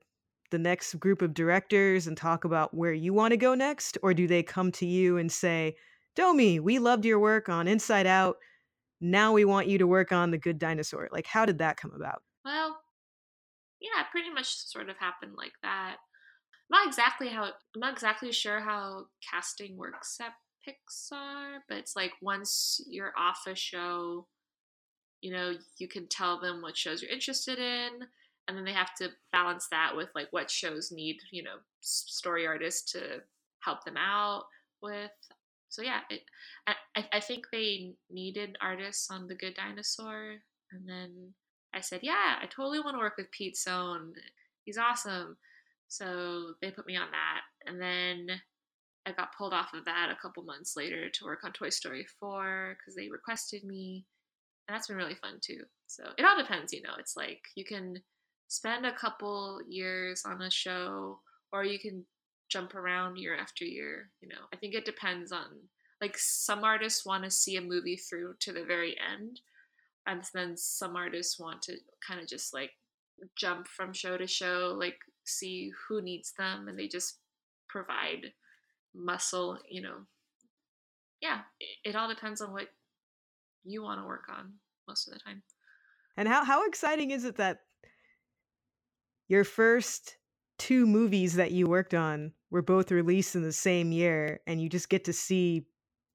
[0.52, 4.14] the next group of directors and talk about where you want to go next or
[4.14, 5.76] do they come to you and say,
[6.16, 8.38] "Domee, we loved your work on Inside Out.
[9.02, 11.94] Now we want you to work on The Good Dinosaur." Like how did that come
[11.94, 12.24] about?
[12.46, 12.82] Well,
[13.80, 15.98] yeah, pretty much sort of happened like that.
[16.72, 20.34] I'm Not exactly how I'm not exactly sure how casting works at
[20.68, 24.28] Pixar, but it's like once you're off a show,
[25.22, 28.08] you know, you can tell them what shows you're interested in,
[28.48, 32.46] and then they have to balance that with like what shows need, you know, story
[32.46, 33.22] artists to
[33.64, 34.44] help them out
[34.82, 35.12] with.
[35.70, 36.22] So yeah, it,
[36.68, 40.36] I I think they needed artists on The Good Dinosaur,
[40.72, 41.34] and then
[41.74, 44.14] I said, yeah, I totally want to work with Pete Sohn.
[44.66, 45.38] He's awesome.
[45.88, 48.42] So they put me on that, and then
[49.06, 52.06] I got pulled off of that a couple months later to work on Toy Story
[52.20, 54.06] 4 because they requested me.
[54.68, 55.62] And that's been really fun too.
[55.88, 56.94] So it all depends, you know.
[57.00, 58.02] It's like you can
[58.52, 61.18] spend a couple years on a show
[61.54, 62.06] or you can
[62.50, 64.44] jump around year after year, you know.
[64.54, 65.46] I think it depends on
[66.02, 69.40] like some artists want to see a movie through to the very end
[70.06, 72.72] and then some artists want to kind of just like
[73.38, 77.20] jump from show to show like see who needs them and they just
[77.70, 78.34] provide
[78.94, 79.96] muscle, you know.
[81.22, 82.68] Yeah, it, it all depends on what
[83.64, 84.52] you want to work on
[84.90, 85.42] most of the time.
[86.18, 87.60] And how how exciting is it that
[89.32, 90.18] your first
[90.60, 94.70] two movies that you worked on were both released in the same year and you
[94.70, 95.66] just get to see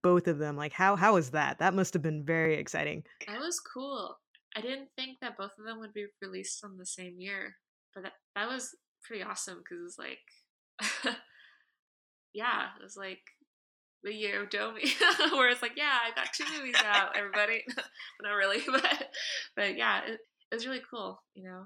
[0.03, 3.41] both of them like how how was that that must have been very exciting that
[3.41, 4.17] was cool
[4.55, 7.57] i didn't think that both of them would be released on the same year
[7.93, 10.21] but that, that was pretty awesome because it's like
[12.37, 13.23] yeah, it was like
[14.03, 14.93] the year of Domee,
[15.33, 17.65] where it's like, yeah, I got two movies out, everybody.
[18.23, 19.11] Not really, but
[19.57, 20.21] but yeah, it,
[20.53, 21.65] it was really cool, you know.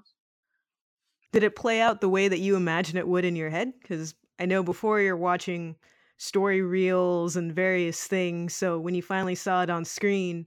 [1.31, 3.73] Did it play out the way that you imagine it would in your head?
[3.81, 5.77] Because I know before you're watching
[6.17, 10.45] story reels and various things, so when you finally saw it on screen,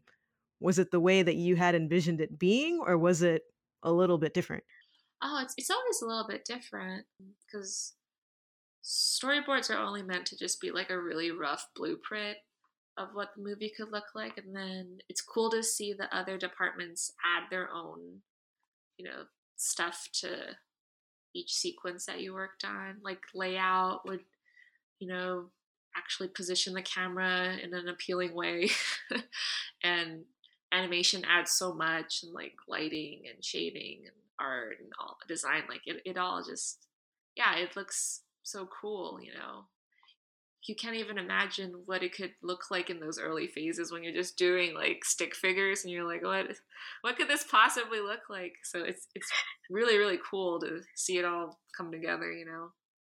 [0.61, 3.45] was it the way that you had envisioned it being, or was it
[3.83, 4.65] a little bit different?
[5.23, 7.07] Oh, it's it's always a little bit different
[7.47, 7.95] because
[8.85, 12.39] storyboards are only meant to just be like a really rough blueprint
[12.99, 16.39] of what the movie could look like and then it's cool to see the other
[16.39, 18.23] departments add their own
[18.99, 20.57] you know stuff to
[21.35, 24.21] each sequence that you worked on like layout would
[24.99, 25.47] you know
[25.97, 28.69] actually position the camera in an appealing way
[29.83, 30.23] and
[30.73, 35.83] animation adds so much and like lighting and shading and art and all design like
[35.87, 36.87] it, it all just
[37.37, 39.65] yeah it looks so cool, you know.
[40.67, 44.15] You can't even imagine what it could look like in those early phases when you're
[44.15, 46.47] just doing like stick figures and you're like, what
[47.03, 48.55] what could this possibly look like?
[48.65, 49.31] So it's it's
[49.71, 52.71] really, really cool to see it all come together, you know.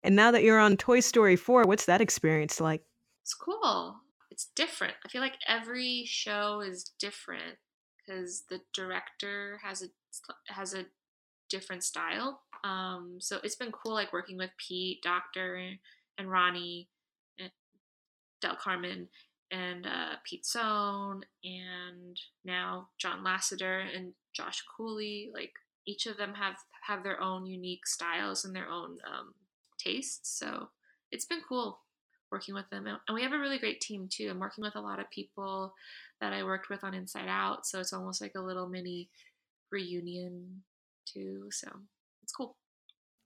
[0.04, 2.82] And now that you're on Toy Story 4, what's that experience like?
[3.24, 3.96] It's cool.
[4.30, 4.94] It's different.
[5.06, 7.58] I feel like every show is different
[8.06, 9.88] because the director has a
[10.54, 10.86] has a
[11.50, 12.42] different style.
[12.64, 15.60] Um, so it's been cool, like working with Pete, Docter,
[16.18, 16.90] and Ronnie,
[18.42, 19.08] Del Carmen,
[19.52, 25.30] and uh, Pete Sohn, and now John Lasseter and Josh Cooley.
[25.34, 25.54] Like
[25.86, 29.34] each of them have have their own unique styles and their own um,
[29.78, 30.38] tastes.
[30.38, 30.70] So
[31.12, 31.80] it's been cool
[32.32, 34.30] working with them, and we have a really great team too.
[34.30, 35.74] I'm working with a lot of people
[36.20, 39.10] that I worked with on Inside Out, so it's almost like a little mini
[39.72, 40.64] reunion
[41.06, 41.48] too.
[41.52, 41.70] So
[42.24, 42.58] it's cool.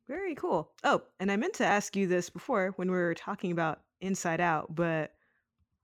[0.08, 0.72] Very cool.
[0.84, 4.42] Oh, and I meant to ask you this before when we were talking about Inside
[4.42, 5.12] Out, but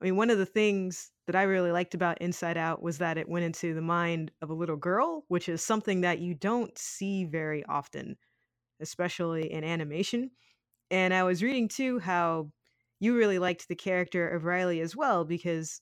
[0.02, 3.18] I mean, one of the things that I really liked about Inside Out was that
[3.18, 6.78] it went into the mind of a little girl, which is something that you don't
[6.78, 8.18] see very often,
[8.82, 10.32] especially in animation.
[10.92, 12.52] And I was reading too how
[13.00, 15.82] you really liked the character of Riley as well because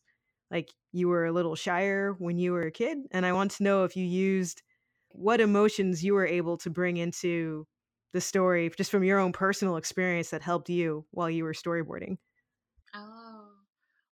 [0.51, 3.63] like you were a little shyer when you were a kid and I want to
[3.63, 4.61] know if you used
[5.11, 7.67] what emotions you were able to bring into
[8.13, 12.17] the story just from your own personal experience that helped you while you were storyboarding.
[12.95, 13.47] Oh,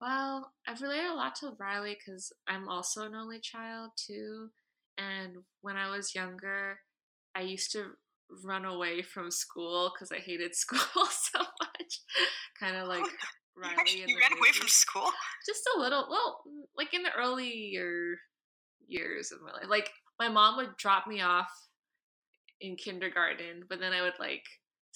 [0.00, 4.50] well, I've related a lot to Riley because I'm also an only child too.
[4.98, 6.78] And when I was younger,
[7.34, 7.86] I used to
[8.44, 10.78] run away from school because I hated school
[11.10, 12.00] so much.
[12.60, 13.04] kind of oh, like
[13.56, 14.04] Riley.
[14.06, 15.10] you ran away from school?
[15.46, 16.06] Just a little.
[16.10, 18.18] Well, mm, like in the earlier
[18.86, 19.68] years of my life.
[19.68, 21.50] Like my mom would drop me off
[22.60, 24.44] in kindergarten, but then I would like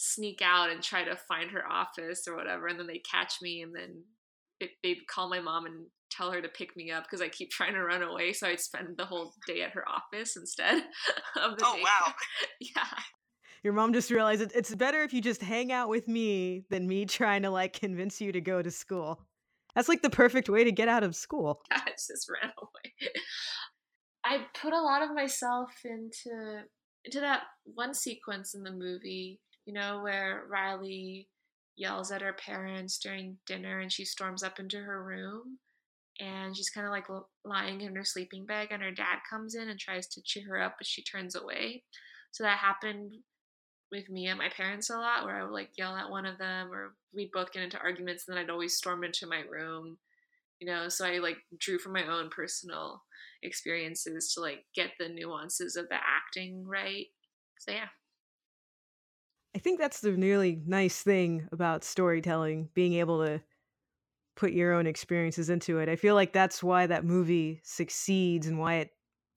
[0.01, 3.63] sneak out and try to find her office or whatever, and then they'd catch me,
[3.63, 4.03] and then
[4.61, 7.51] it, they'd call my mom and tell her to pick me up because I keep
[7.51, 8.33] trying to run away.
[8.33, 10.79] So I'd spend the whole day at her office instead
[11.37, 11.83] of the Oh day.
[11.83, 12.13] wow.
[12.61, 12.89] yeah.
[13.63, 16.87] Your mom just realized it, it's better if you just hang out with me than
[16.89, 19.21] me trying to like convince you to go to school.
[19.75, 21.61] That's like the perfect way to get out of school.
[21.71, 23.13] I just ran away.
[24.25, 26.63] I put a lot of myself into
[27.05, 29.41] into that one sequence in the movie,
[29.71, 31.29] you know, where Riley
[31.77, 35.59] yells at her parents during dinner and she storms up into her room
[36.19, 37.07] and she's kind of like
[37.45, 40.61] lying in her sleeping bag and her dad comes in and tries to cheer her
[40.61, 41.85] up but she turns away.
[42.33, 43.13] So that happened
[43.93, 46.37] with me and my parents a lot where I would like yell at one of
[46.37, 49.99] them or we'd both get into arguments and then I'd always storm into my room.
[50.59, 53.05] You know, so I like drew from my own personal
[53.45, 57.07] experiences to like get the nuances of the acting right.
[57.61, 57.87] So yeah.
[59.55, 63.43] I think that's the really nice thing about storytelling, being able to
[64.37, 65.89] put your own experiences into it.
[65.89, 68.91] I feel like that's why that movie succeeds and why it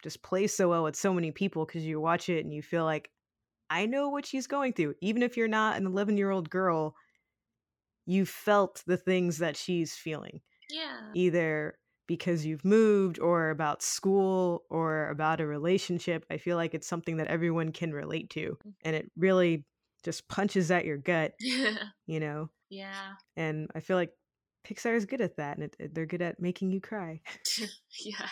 [0.04, 2.86] just plays so well with so many people because you watch it and you feel
[2.86, 3.12] like,
[3.70, 4.96] I know what she's going through.
[5.02, 6.96] Even if you're not an 11 year old girl,
[8.06, 11.14] you felt the things that she's feeling, Yeah.
[11.14, 16.26] either because you've moved or about school or about a relationship.
[16.30, 18.58] I feel like it's something that everyone can relate to.
[18.66, 18.74] Mm.
[18.84, 19.66] And it really
[20.04, 21.34] just punches at your gut,
[22.08, 22.50] you know?
[22.70, 23.16] yeah.
[23.38, 24.14] And I feel like
[24.66, 27.22] Pixar is good at that, and it, it- they're good at making you cry.
[28.06, 28.28] yeah.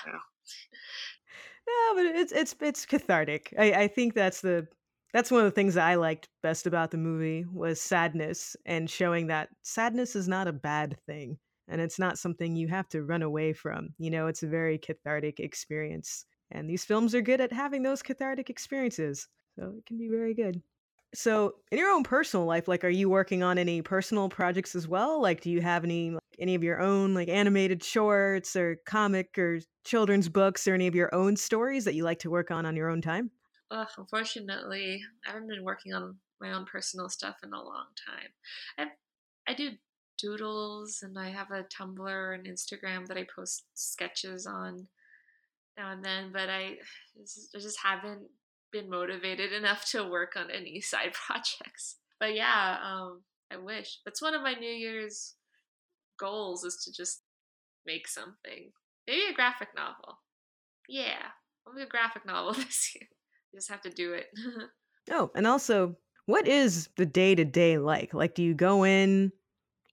[1.68, 3.54] no, but it's it's it's cathartic.
[3.58, 4.68] I, I think that's the
[5.14, 8.90] that's one of the things that I liked best about the movie was sadness and
[8.90, 13.04] showing that sadness is not a bad thing, and it's not something you have to
[13.04, 13.90] run away from.
[13.98, 18.02] You know, it's a very cathartic experience, and these films are good at having those
[18.04, 20.62] cathartic experiences, so it can be very good.
[21.14, 24.88] So, in your own personal life, like, are you working on any personal projects as
[24.88, 25.22] well?
[25.22, 29.38] Like, do you have any like, any of your own like animated shorts or comic
[29.38, 32.66] or children's books or any of your own stories that you like to work on
[32.66, 33.32] on your own time?
[33.72, 38.34] Ugh, unfortunately, I haven't been working on my own personal stuff in a long time.
[38.78, 38.92] I
[39.48, 39.78] I do
[40.18, 44.90] doodles and I have a Tumblr and Instagram that I post sketches on
[45.78, 46.80] now and then, but I
[47.18, 48.32] just, I just haven't
[48.72, 51.98] been motivated enough to work on any side projects.
[52.20, 54.00] But yeah, um, I wish.
[54.06, 55.36] That's one of my New Year's
[56.20, 57.22] goals is to just
[57.86, 58.72] make something.
[59.08, 60.20] Maybe a graphic novel.
[60.88, 61.24] Yeah,
[61.66, 63.08] I'll make a graphic novel this year.
[63.52, 64.28] You just have to do it.
[65.10, 65.98] Oh, and also,
[66.28, 68.14] what is the day to day like?
[68.14, 69.32] Like, do you go in,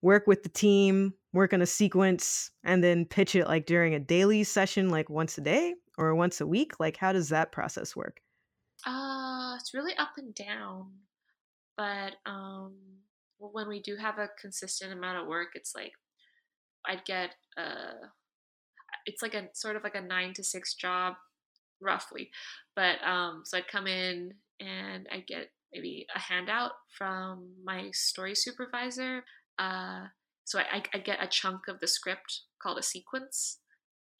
[0.03, 4.01] work with the team, work on a sequence, and then pitch it like during a
[4.01, 6.79] daily session, like once a day or once a week?
[6.79, 8.20] Like, how does that process work?
[8.87, 10.91] Uh, it's really up and down.
[11.76, 12.74] But um,
[13.39, 15.93] when we do have a consistent amount of work, it's like
[16.87, 18.09] I'd get a,
[19.07, 21.14] it's like a sort of like a nine to six job,
[21.81, 22.31] roughly.
[22.74, 28.35] But um, so I'd come in and I'd get maybe a handout from my story
[28.35, 29.22] supervisor.
[29.59, 30.07] Uh,
[30.45, 33.59] so I, I get a chunk of the script called a sequence,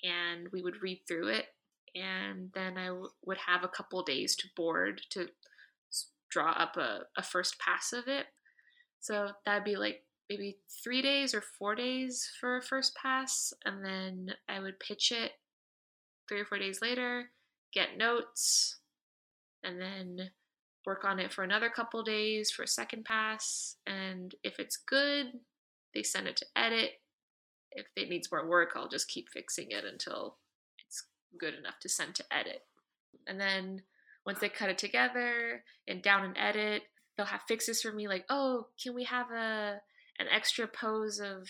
[0.03, 1.47] and we would read through it,
[1.95, 2.91] and then I
[3.25, 5.29] would have a couple days to board to
[6.31, 8.27] draw up a, a first pass of it.
[9.01, 13.85] So that'd be like maybe three days or four days for a first pass, and
[13.85, 15.33] then I would pitch it
[16.29, 17.31] three or four days later,
[17.73, 18.77] get notes,
[19.65, 20.31] and then
[20.85, 23.77] work on it for another couple days for a second pass.
[23.87, 25.27] And if it's good,
[25.95, 26.93] they send it to edit.
[27.73, 30.37] If it needs more work, I'll just keep fixing it until
[31.39, 32.63] good enough to send to edit.
[33.27, 33.83] And then
[34.25, 36.83] once they cut it together and down and edit,
[37.17, 39.81] they'll have fixes for me like, oh, can we have a
[40.21, 41.49] an extra pose of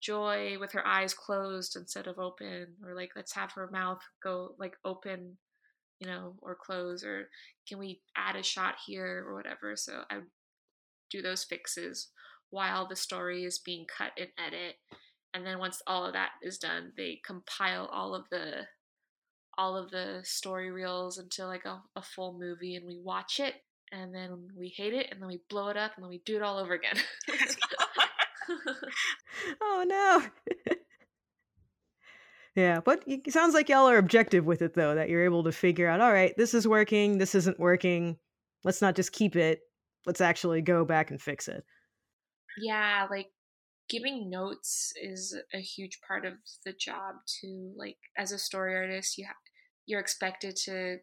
[0.00, 2.74] joy with her eyes closed instead of open?
[2.84, 5.36] Or like let's have her mouth go like open,
[6.00, 7.28] you know, or close, or
[7.68, 9.76] can we add a shot here or whatever?
[9.76, 10.20] So I
[11.10, 12.08] do those fixes
[12.50, 14.76] while the story is being cut and edit.
[15.34, 18.66] And then once all of that is done, they compile all of the
[19.58, 23.54] all of the story reels into like a, a full movie and we watch it
[23.92, 26.36] and then we hate it and then we blow it up and then we do
[26.36, 26.96] it all over again.
[29.60, 30.22] Oh no.
[32.56, 35.52] yeah, but it sounds like y'all are objective with it though, that you're able to
[35.52, 38.18] figure out, all right, this is working, this isn't working.
[38.64, 39.60] let's not just keep it,
[40.06, 41.64] let's actually go back and fix it.
[42.58, 43.28] Yeah, like
[43.88, 46.34] giving notes is a huge part of
[46.64, 47.72] the job too.
[47.76, 49.36] Like as a story artist, you have
[49.86, 50.98] you're expected to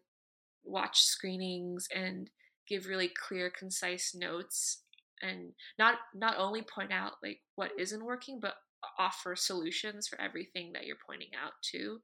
[0.64, 2.30] watch screenings and
[2.68, 4.82] give really clear concise notes
[5.22, 8.54] and not not only point out like what isn't working but
[8.98, 11.98] offer solutions for everything that you're pointing out too.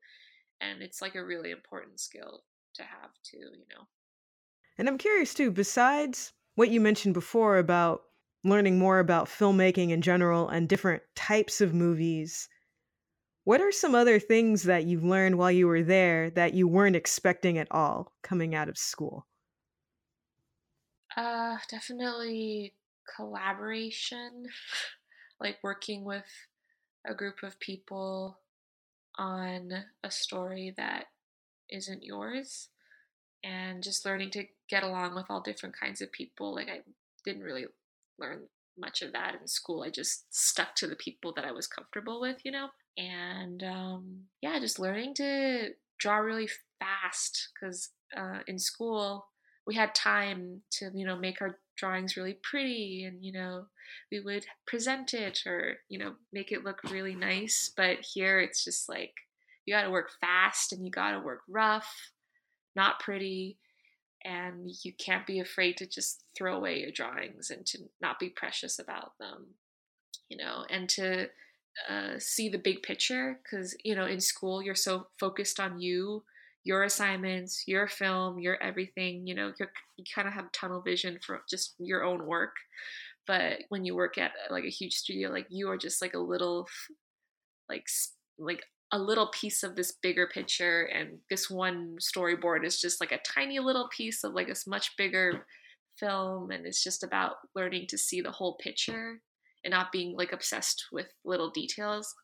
[0.60, 2.42] And it's like a really important skill
[2.74, 3.86] to have too you know.
[4.78, 8.02] And i'm curious too besides what you mentioned before about
[8.44, 12.48] learning more about filmmaking in general and different types of movies
[13.50, 16.94] what are some other things that you've learned while you were there that you weren't
[16.94, 19.26] expecting at all coming out of school?
[21.16, 22.74] Uh definitely
[23.16, 24.46] collaboration
[25.40, 26.30] like working with
[27.04, 28.38] a group of people
[29.18, 29.72] on
[30.04, 31.06] a story that
[31.70, 32.68] isn't yours
[33.42, 36.82] and just learning to get along with all different kinds of people like i
[37.24, 37.66] didn't really
[38.16, 38.46] learn
[38.78, 42.20] much of that in school i just stuck to the people that i was comfortable
[42.20, 42.68] with you know
[43.00, 46.48] and um, yeah just learning to draw really
[46.78, 49.26] fast because uh, in school
[49.66, 53.64] we had time to you know make our drawings really pretty and you know
[54.12, 58.64] we would present it or you know make it look really nice but here it's
[58.64, 59.14] just like
[59.64, 62.12] you got to work fast and you got to work rough
[62.76, 63.56] not pretty
[64.24, 68.28] and you can't be afraid to just throw away your drawings and to not be
[68.28, 69.46] precious about them
[70.28, 71.26] you know and to
[71.88, 76.22] uh, see the big picture because you know in school you're so focused on you
[76.64, 79.26] your assignments, your film, your everything.
[79.26, 82.54] You know, you're, you kind of have tunnel vision for just your own work.
[83.26, 86.18] But when you work at like a huge studio, like you are just like a
[86.18, 86.66] little,
[87.68, 87.86] like
[88.38, 88.62] like
[88.92, 93.18] a little piece of this bigger picture, and this one storyboard is just like a
[93.18, 95.46] tiny little piece of like this much bigger
[95.98, 99.20] film, and it's just about learning to see the whole picture
[99.64, 102.14] and not being like obsessed with little details.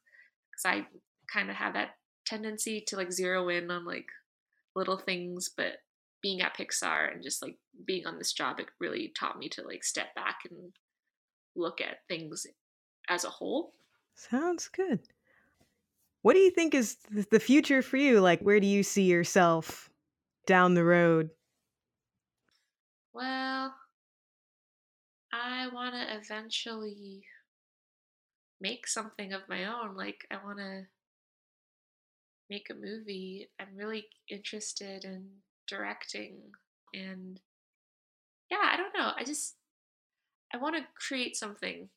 [0.51, 0.87] Because I
[1.33, 1.91] kind of have that
[2.27, 4.07] tendency to like zero in on like
[4.75, 5.75] little things, but
[6.23, 7.57] being at Pixar and just like
[7.87, 10.73] being on this job, it really taught me to like step back and
[11.55, 12.47] look at things
[13.09, 13.75] as a whole.
[14.15, 15.01] Sounds good.
[16.23, 16.97] What do you think is
[17.31, 18.21] the future for you?
[18.21, 19.91] Like, where do you see yourself
[20.47, 21.31] down the road?
[23.13, 23.73] Well,
[25.37, 27.25] I want to eventually
[28.61, 29.97] make something of my own.
[29.97, 30.85] Like, I want to
[32.49, 33.49] make a movie.
[33.61, 35.29] I'm really interested in
[35.69, 36.37] directing
[36.95, 37.41] and
[38.51, 39.11] yeah, I don't know.
[39.17, 39.57] I just
[40.55, 41.89] I want to create something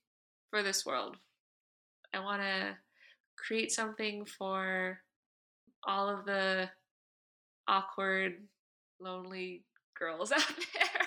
[0.50, 1.18] for this world.
[2.14, 2.76] I want to
[3.38, 5.00] create something for
[5.88, 6.70] all of the
[7.68, 8.38] awkward,
[9.00, 9.64] lonely
[9.98, 10.42] girls out
[10.74, 10.99] there.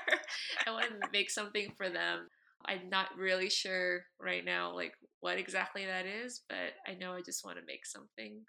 [0.66, 2.28] I want to make something for them.
[2.64, 7.22] I'm not really sure right now like what exactly that is, but I know I
[7.22, 8.42] just want to make something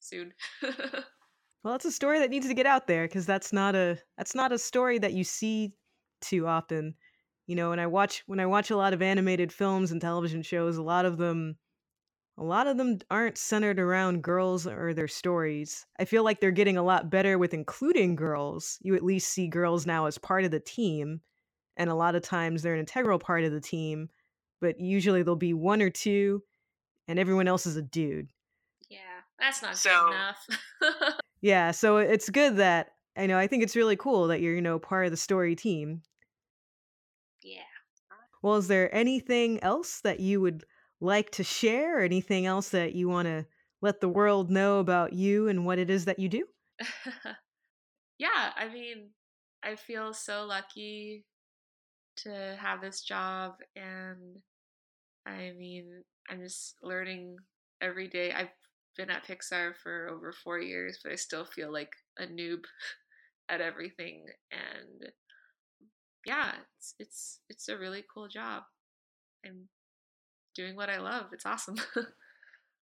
[0.00, 0.32] soon.
[1.64, 4.34] well, it's a story that needs to get out there because that's not a that's
[4.34, 5.72] not a story that you see
[6.20, 6.94] too often.
[7.46, 10.42] You know, when I watch when I watch a lot of animated films and television
[10.42, 11.56] shows, a lot of them
[12.36, 15.86] a lot of them aren't centered around girls or their stories.
[15.98, 18.78] I feel like they're getting a lot better with including girls.
[18.82, 21.20] You at least see girls now as part of the team,
[21.76, 24.08] and a lot of times they're an integral part of the team,
[24.60, 26.42] but usually there'll be one or two,
[27.06, 28.30] and everyone else is a dude.
[28.88, 28.98] Yeah,
[29.38, 31.14] that's not so, good enough.
[31.40, 34.62] yeah, so it's good that I know I think it's really cool that you're, you
[34.62, 36.02] know, part of the story team.
[37.42, 37.60] Yeah.
[38.42, 40.64] Well, is there anything else that you would
[41.00, 42.00] like to share?
[42.00, 43.46] Anything else that you want to
[43.82, 46.46] let the world know about you and what it is that you do?
[48.18, 49.10] yeah, I mean,
[49.62, 51.24] I feel so lucky
[52.16, 54.38] to have this job and
[55.26, 57.36] I mean, I'm just learning
[57.80, 58.32] every day.
[58.32, 58.52] I've
[58.96, 62.64] been at Pixar for over four years, but I still feel like a noob
[63.48, 64.26] at everything.
[64.52, 65.10] And
[66.26, 68.62] yeah, it's it's it's a really cool job.
[69.44, 69.68] I'm
[70.54, 71.26] doing what I love.
[71.32, 71.76] It's awesome.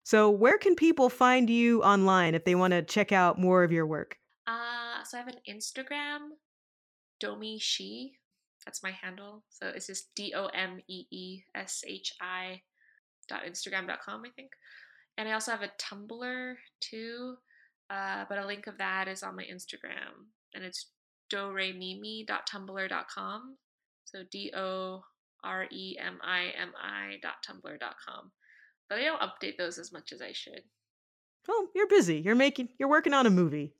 [0.05, 3.73] so, where can people find you online if they want to check out more of
[3.73, 4.17] your work?
[4.47, 6.31] Uh, so I have an Instagram,
[7.21, 8.13] Domee Shi.
[8.65, 9.45] That's my handle.
[9.51, 12.61] So it's just D O M E E S H I
[13.29, 14.51] dot Instagram dot com, I think.
[15.17, 17.35] And I also have a Tumblr too,
[17.91, 20.91] uh, but a link of that is on my Instagram, and it's
[21.33, 23.57] doremimi.tumblr.com.
[24.05, 25.03] So D O
[25.45, 28.31] R E M I M I dot tumblr.com.
[28.89, 30.63] But I don't update those as much as I should.
[31.49, 32.19] Oh, you're busy.
[32.19, 32.69] You're making.
[32.79, 33.75] You're working on a movie.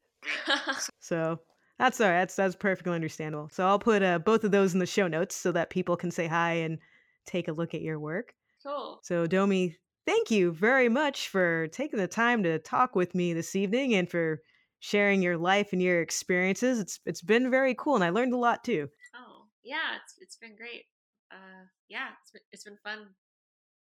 [1.01, 1.39] so
[1.79, 2.19] That's all right.
[2.19, 3.49] That's that's perfectly understandable.
[3.53, 6.11] So I'll put uh, both of those in the show notes so that people can
[6.11, 6.79] say hi and
[7.25, 8.35] take a look at your work.
[8.65, 8.99] Cool.
[9.03, 13.55] So Domee, thank you very much for taking the time to talk with me this
[13.55, 14.43] evening and for
[14.81, 16.81] sharing your life and your experiences.
[16.81, 18.89] It's it's been very cool and I learned a lot too.
[19.15, 20.85] Oh, yeah, it's it's been great.
[21.31, 23.09] Uh yeah, it's been it's been fun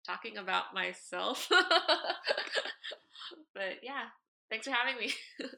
[0.05, 1.47] talking about myself.
[3.53, 4.03] but yeah,
[4.49, 5.13] thanks for having me.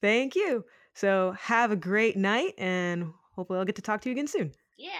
[0.00, 0.64] Thank you.
[0.94, 4.52] So have a great night and hopefully I'll get to talk to you again soon.
[4.76, 4.90] Yeah.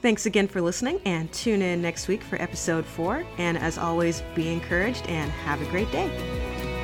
[0.00, 3.24] Thanks again for listening and tune in next week for episode four.
[3.36, 6.77] And as always, be encouraged and have a great day.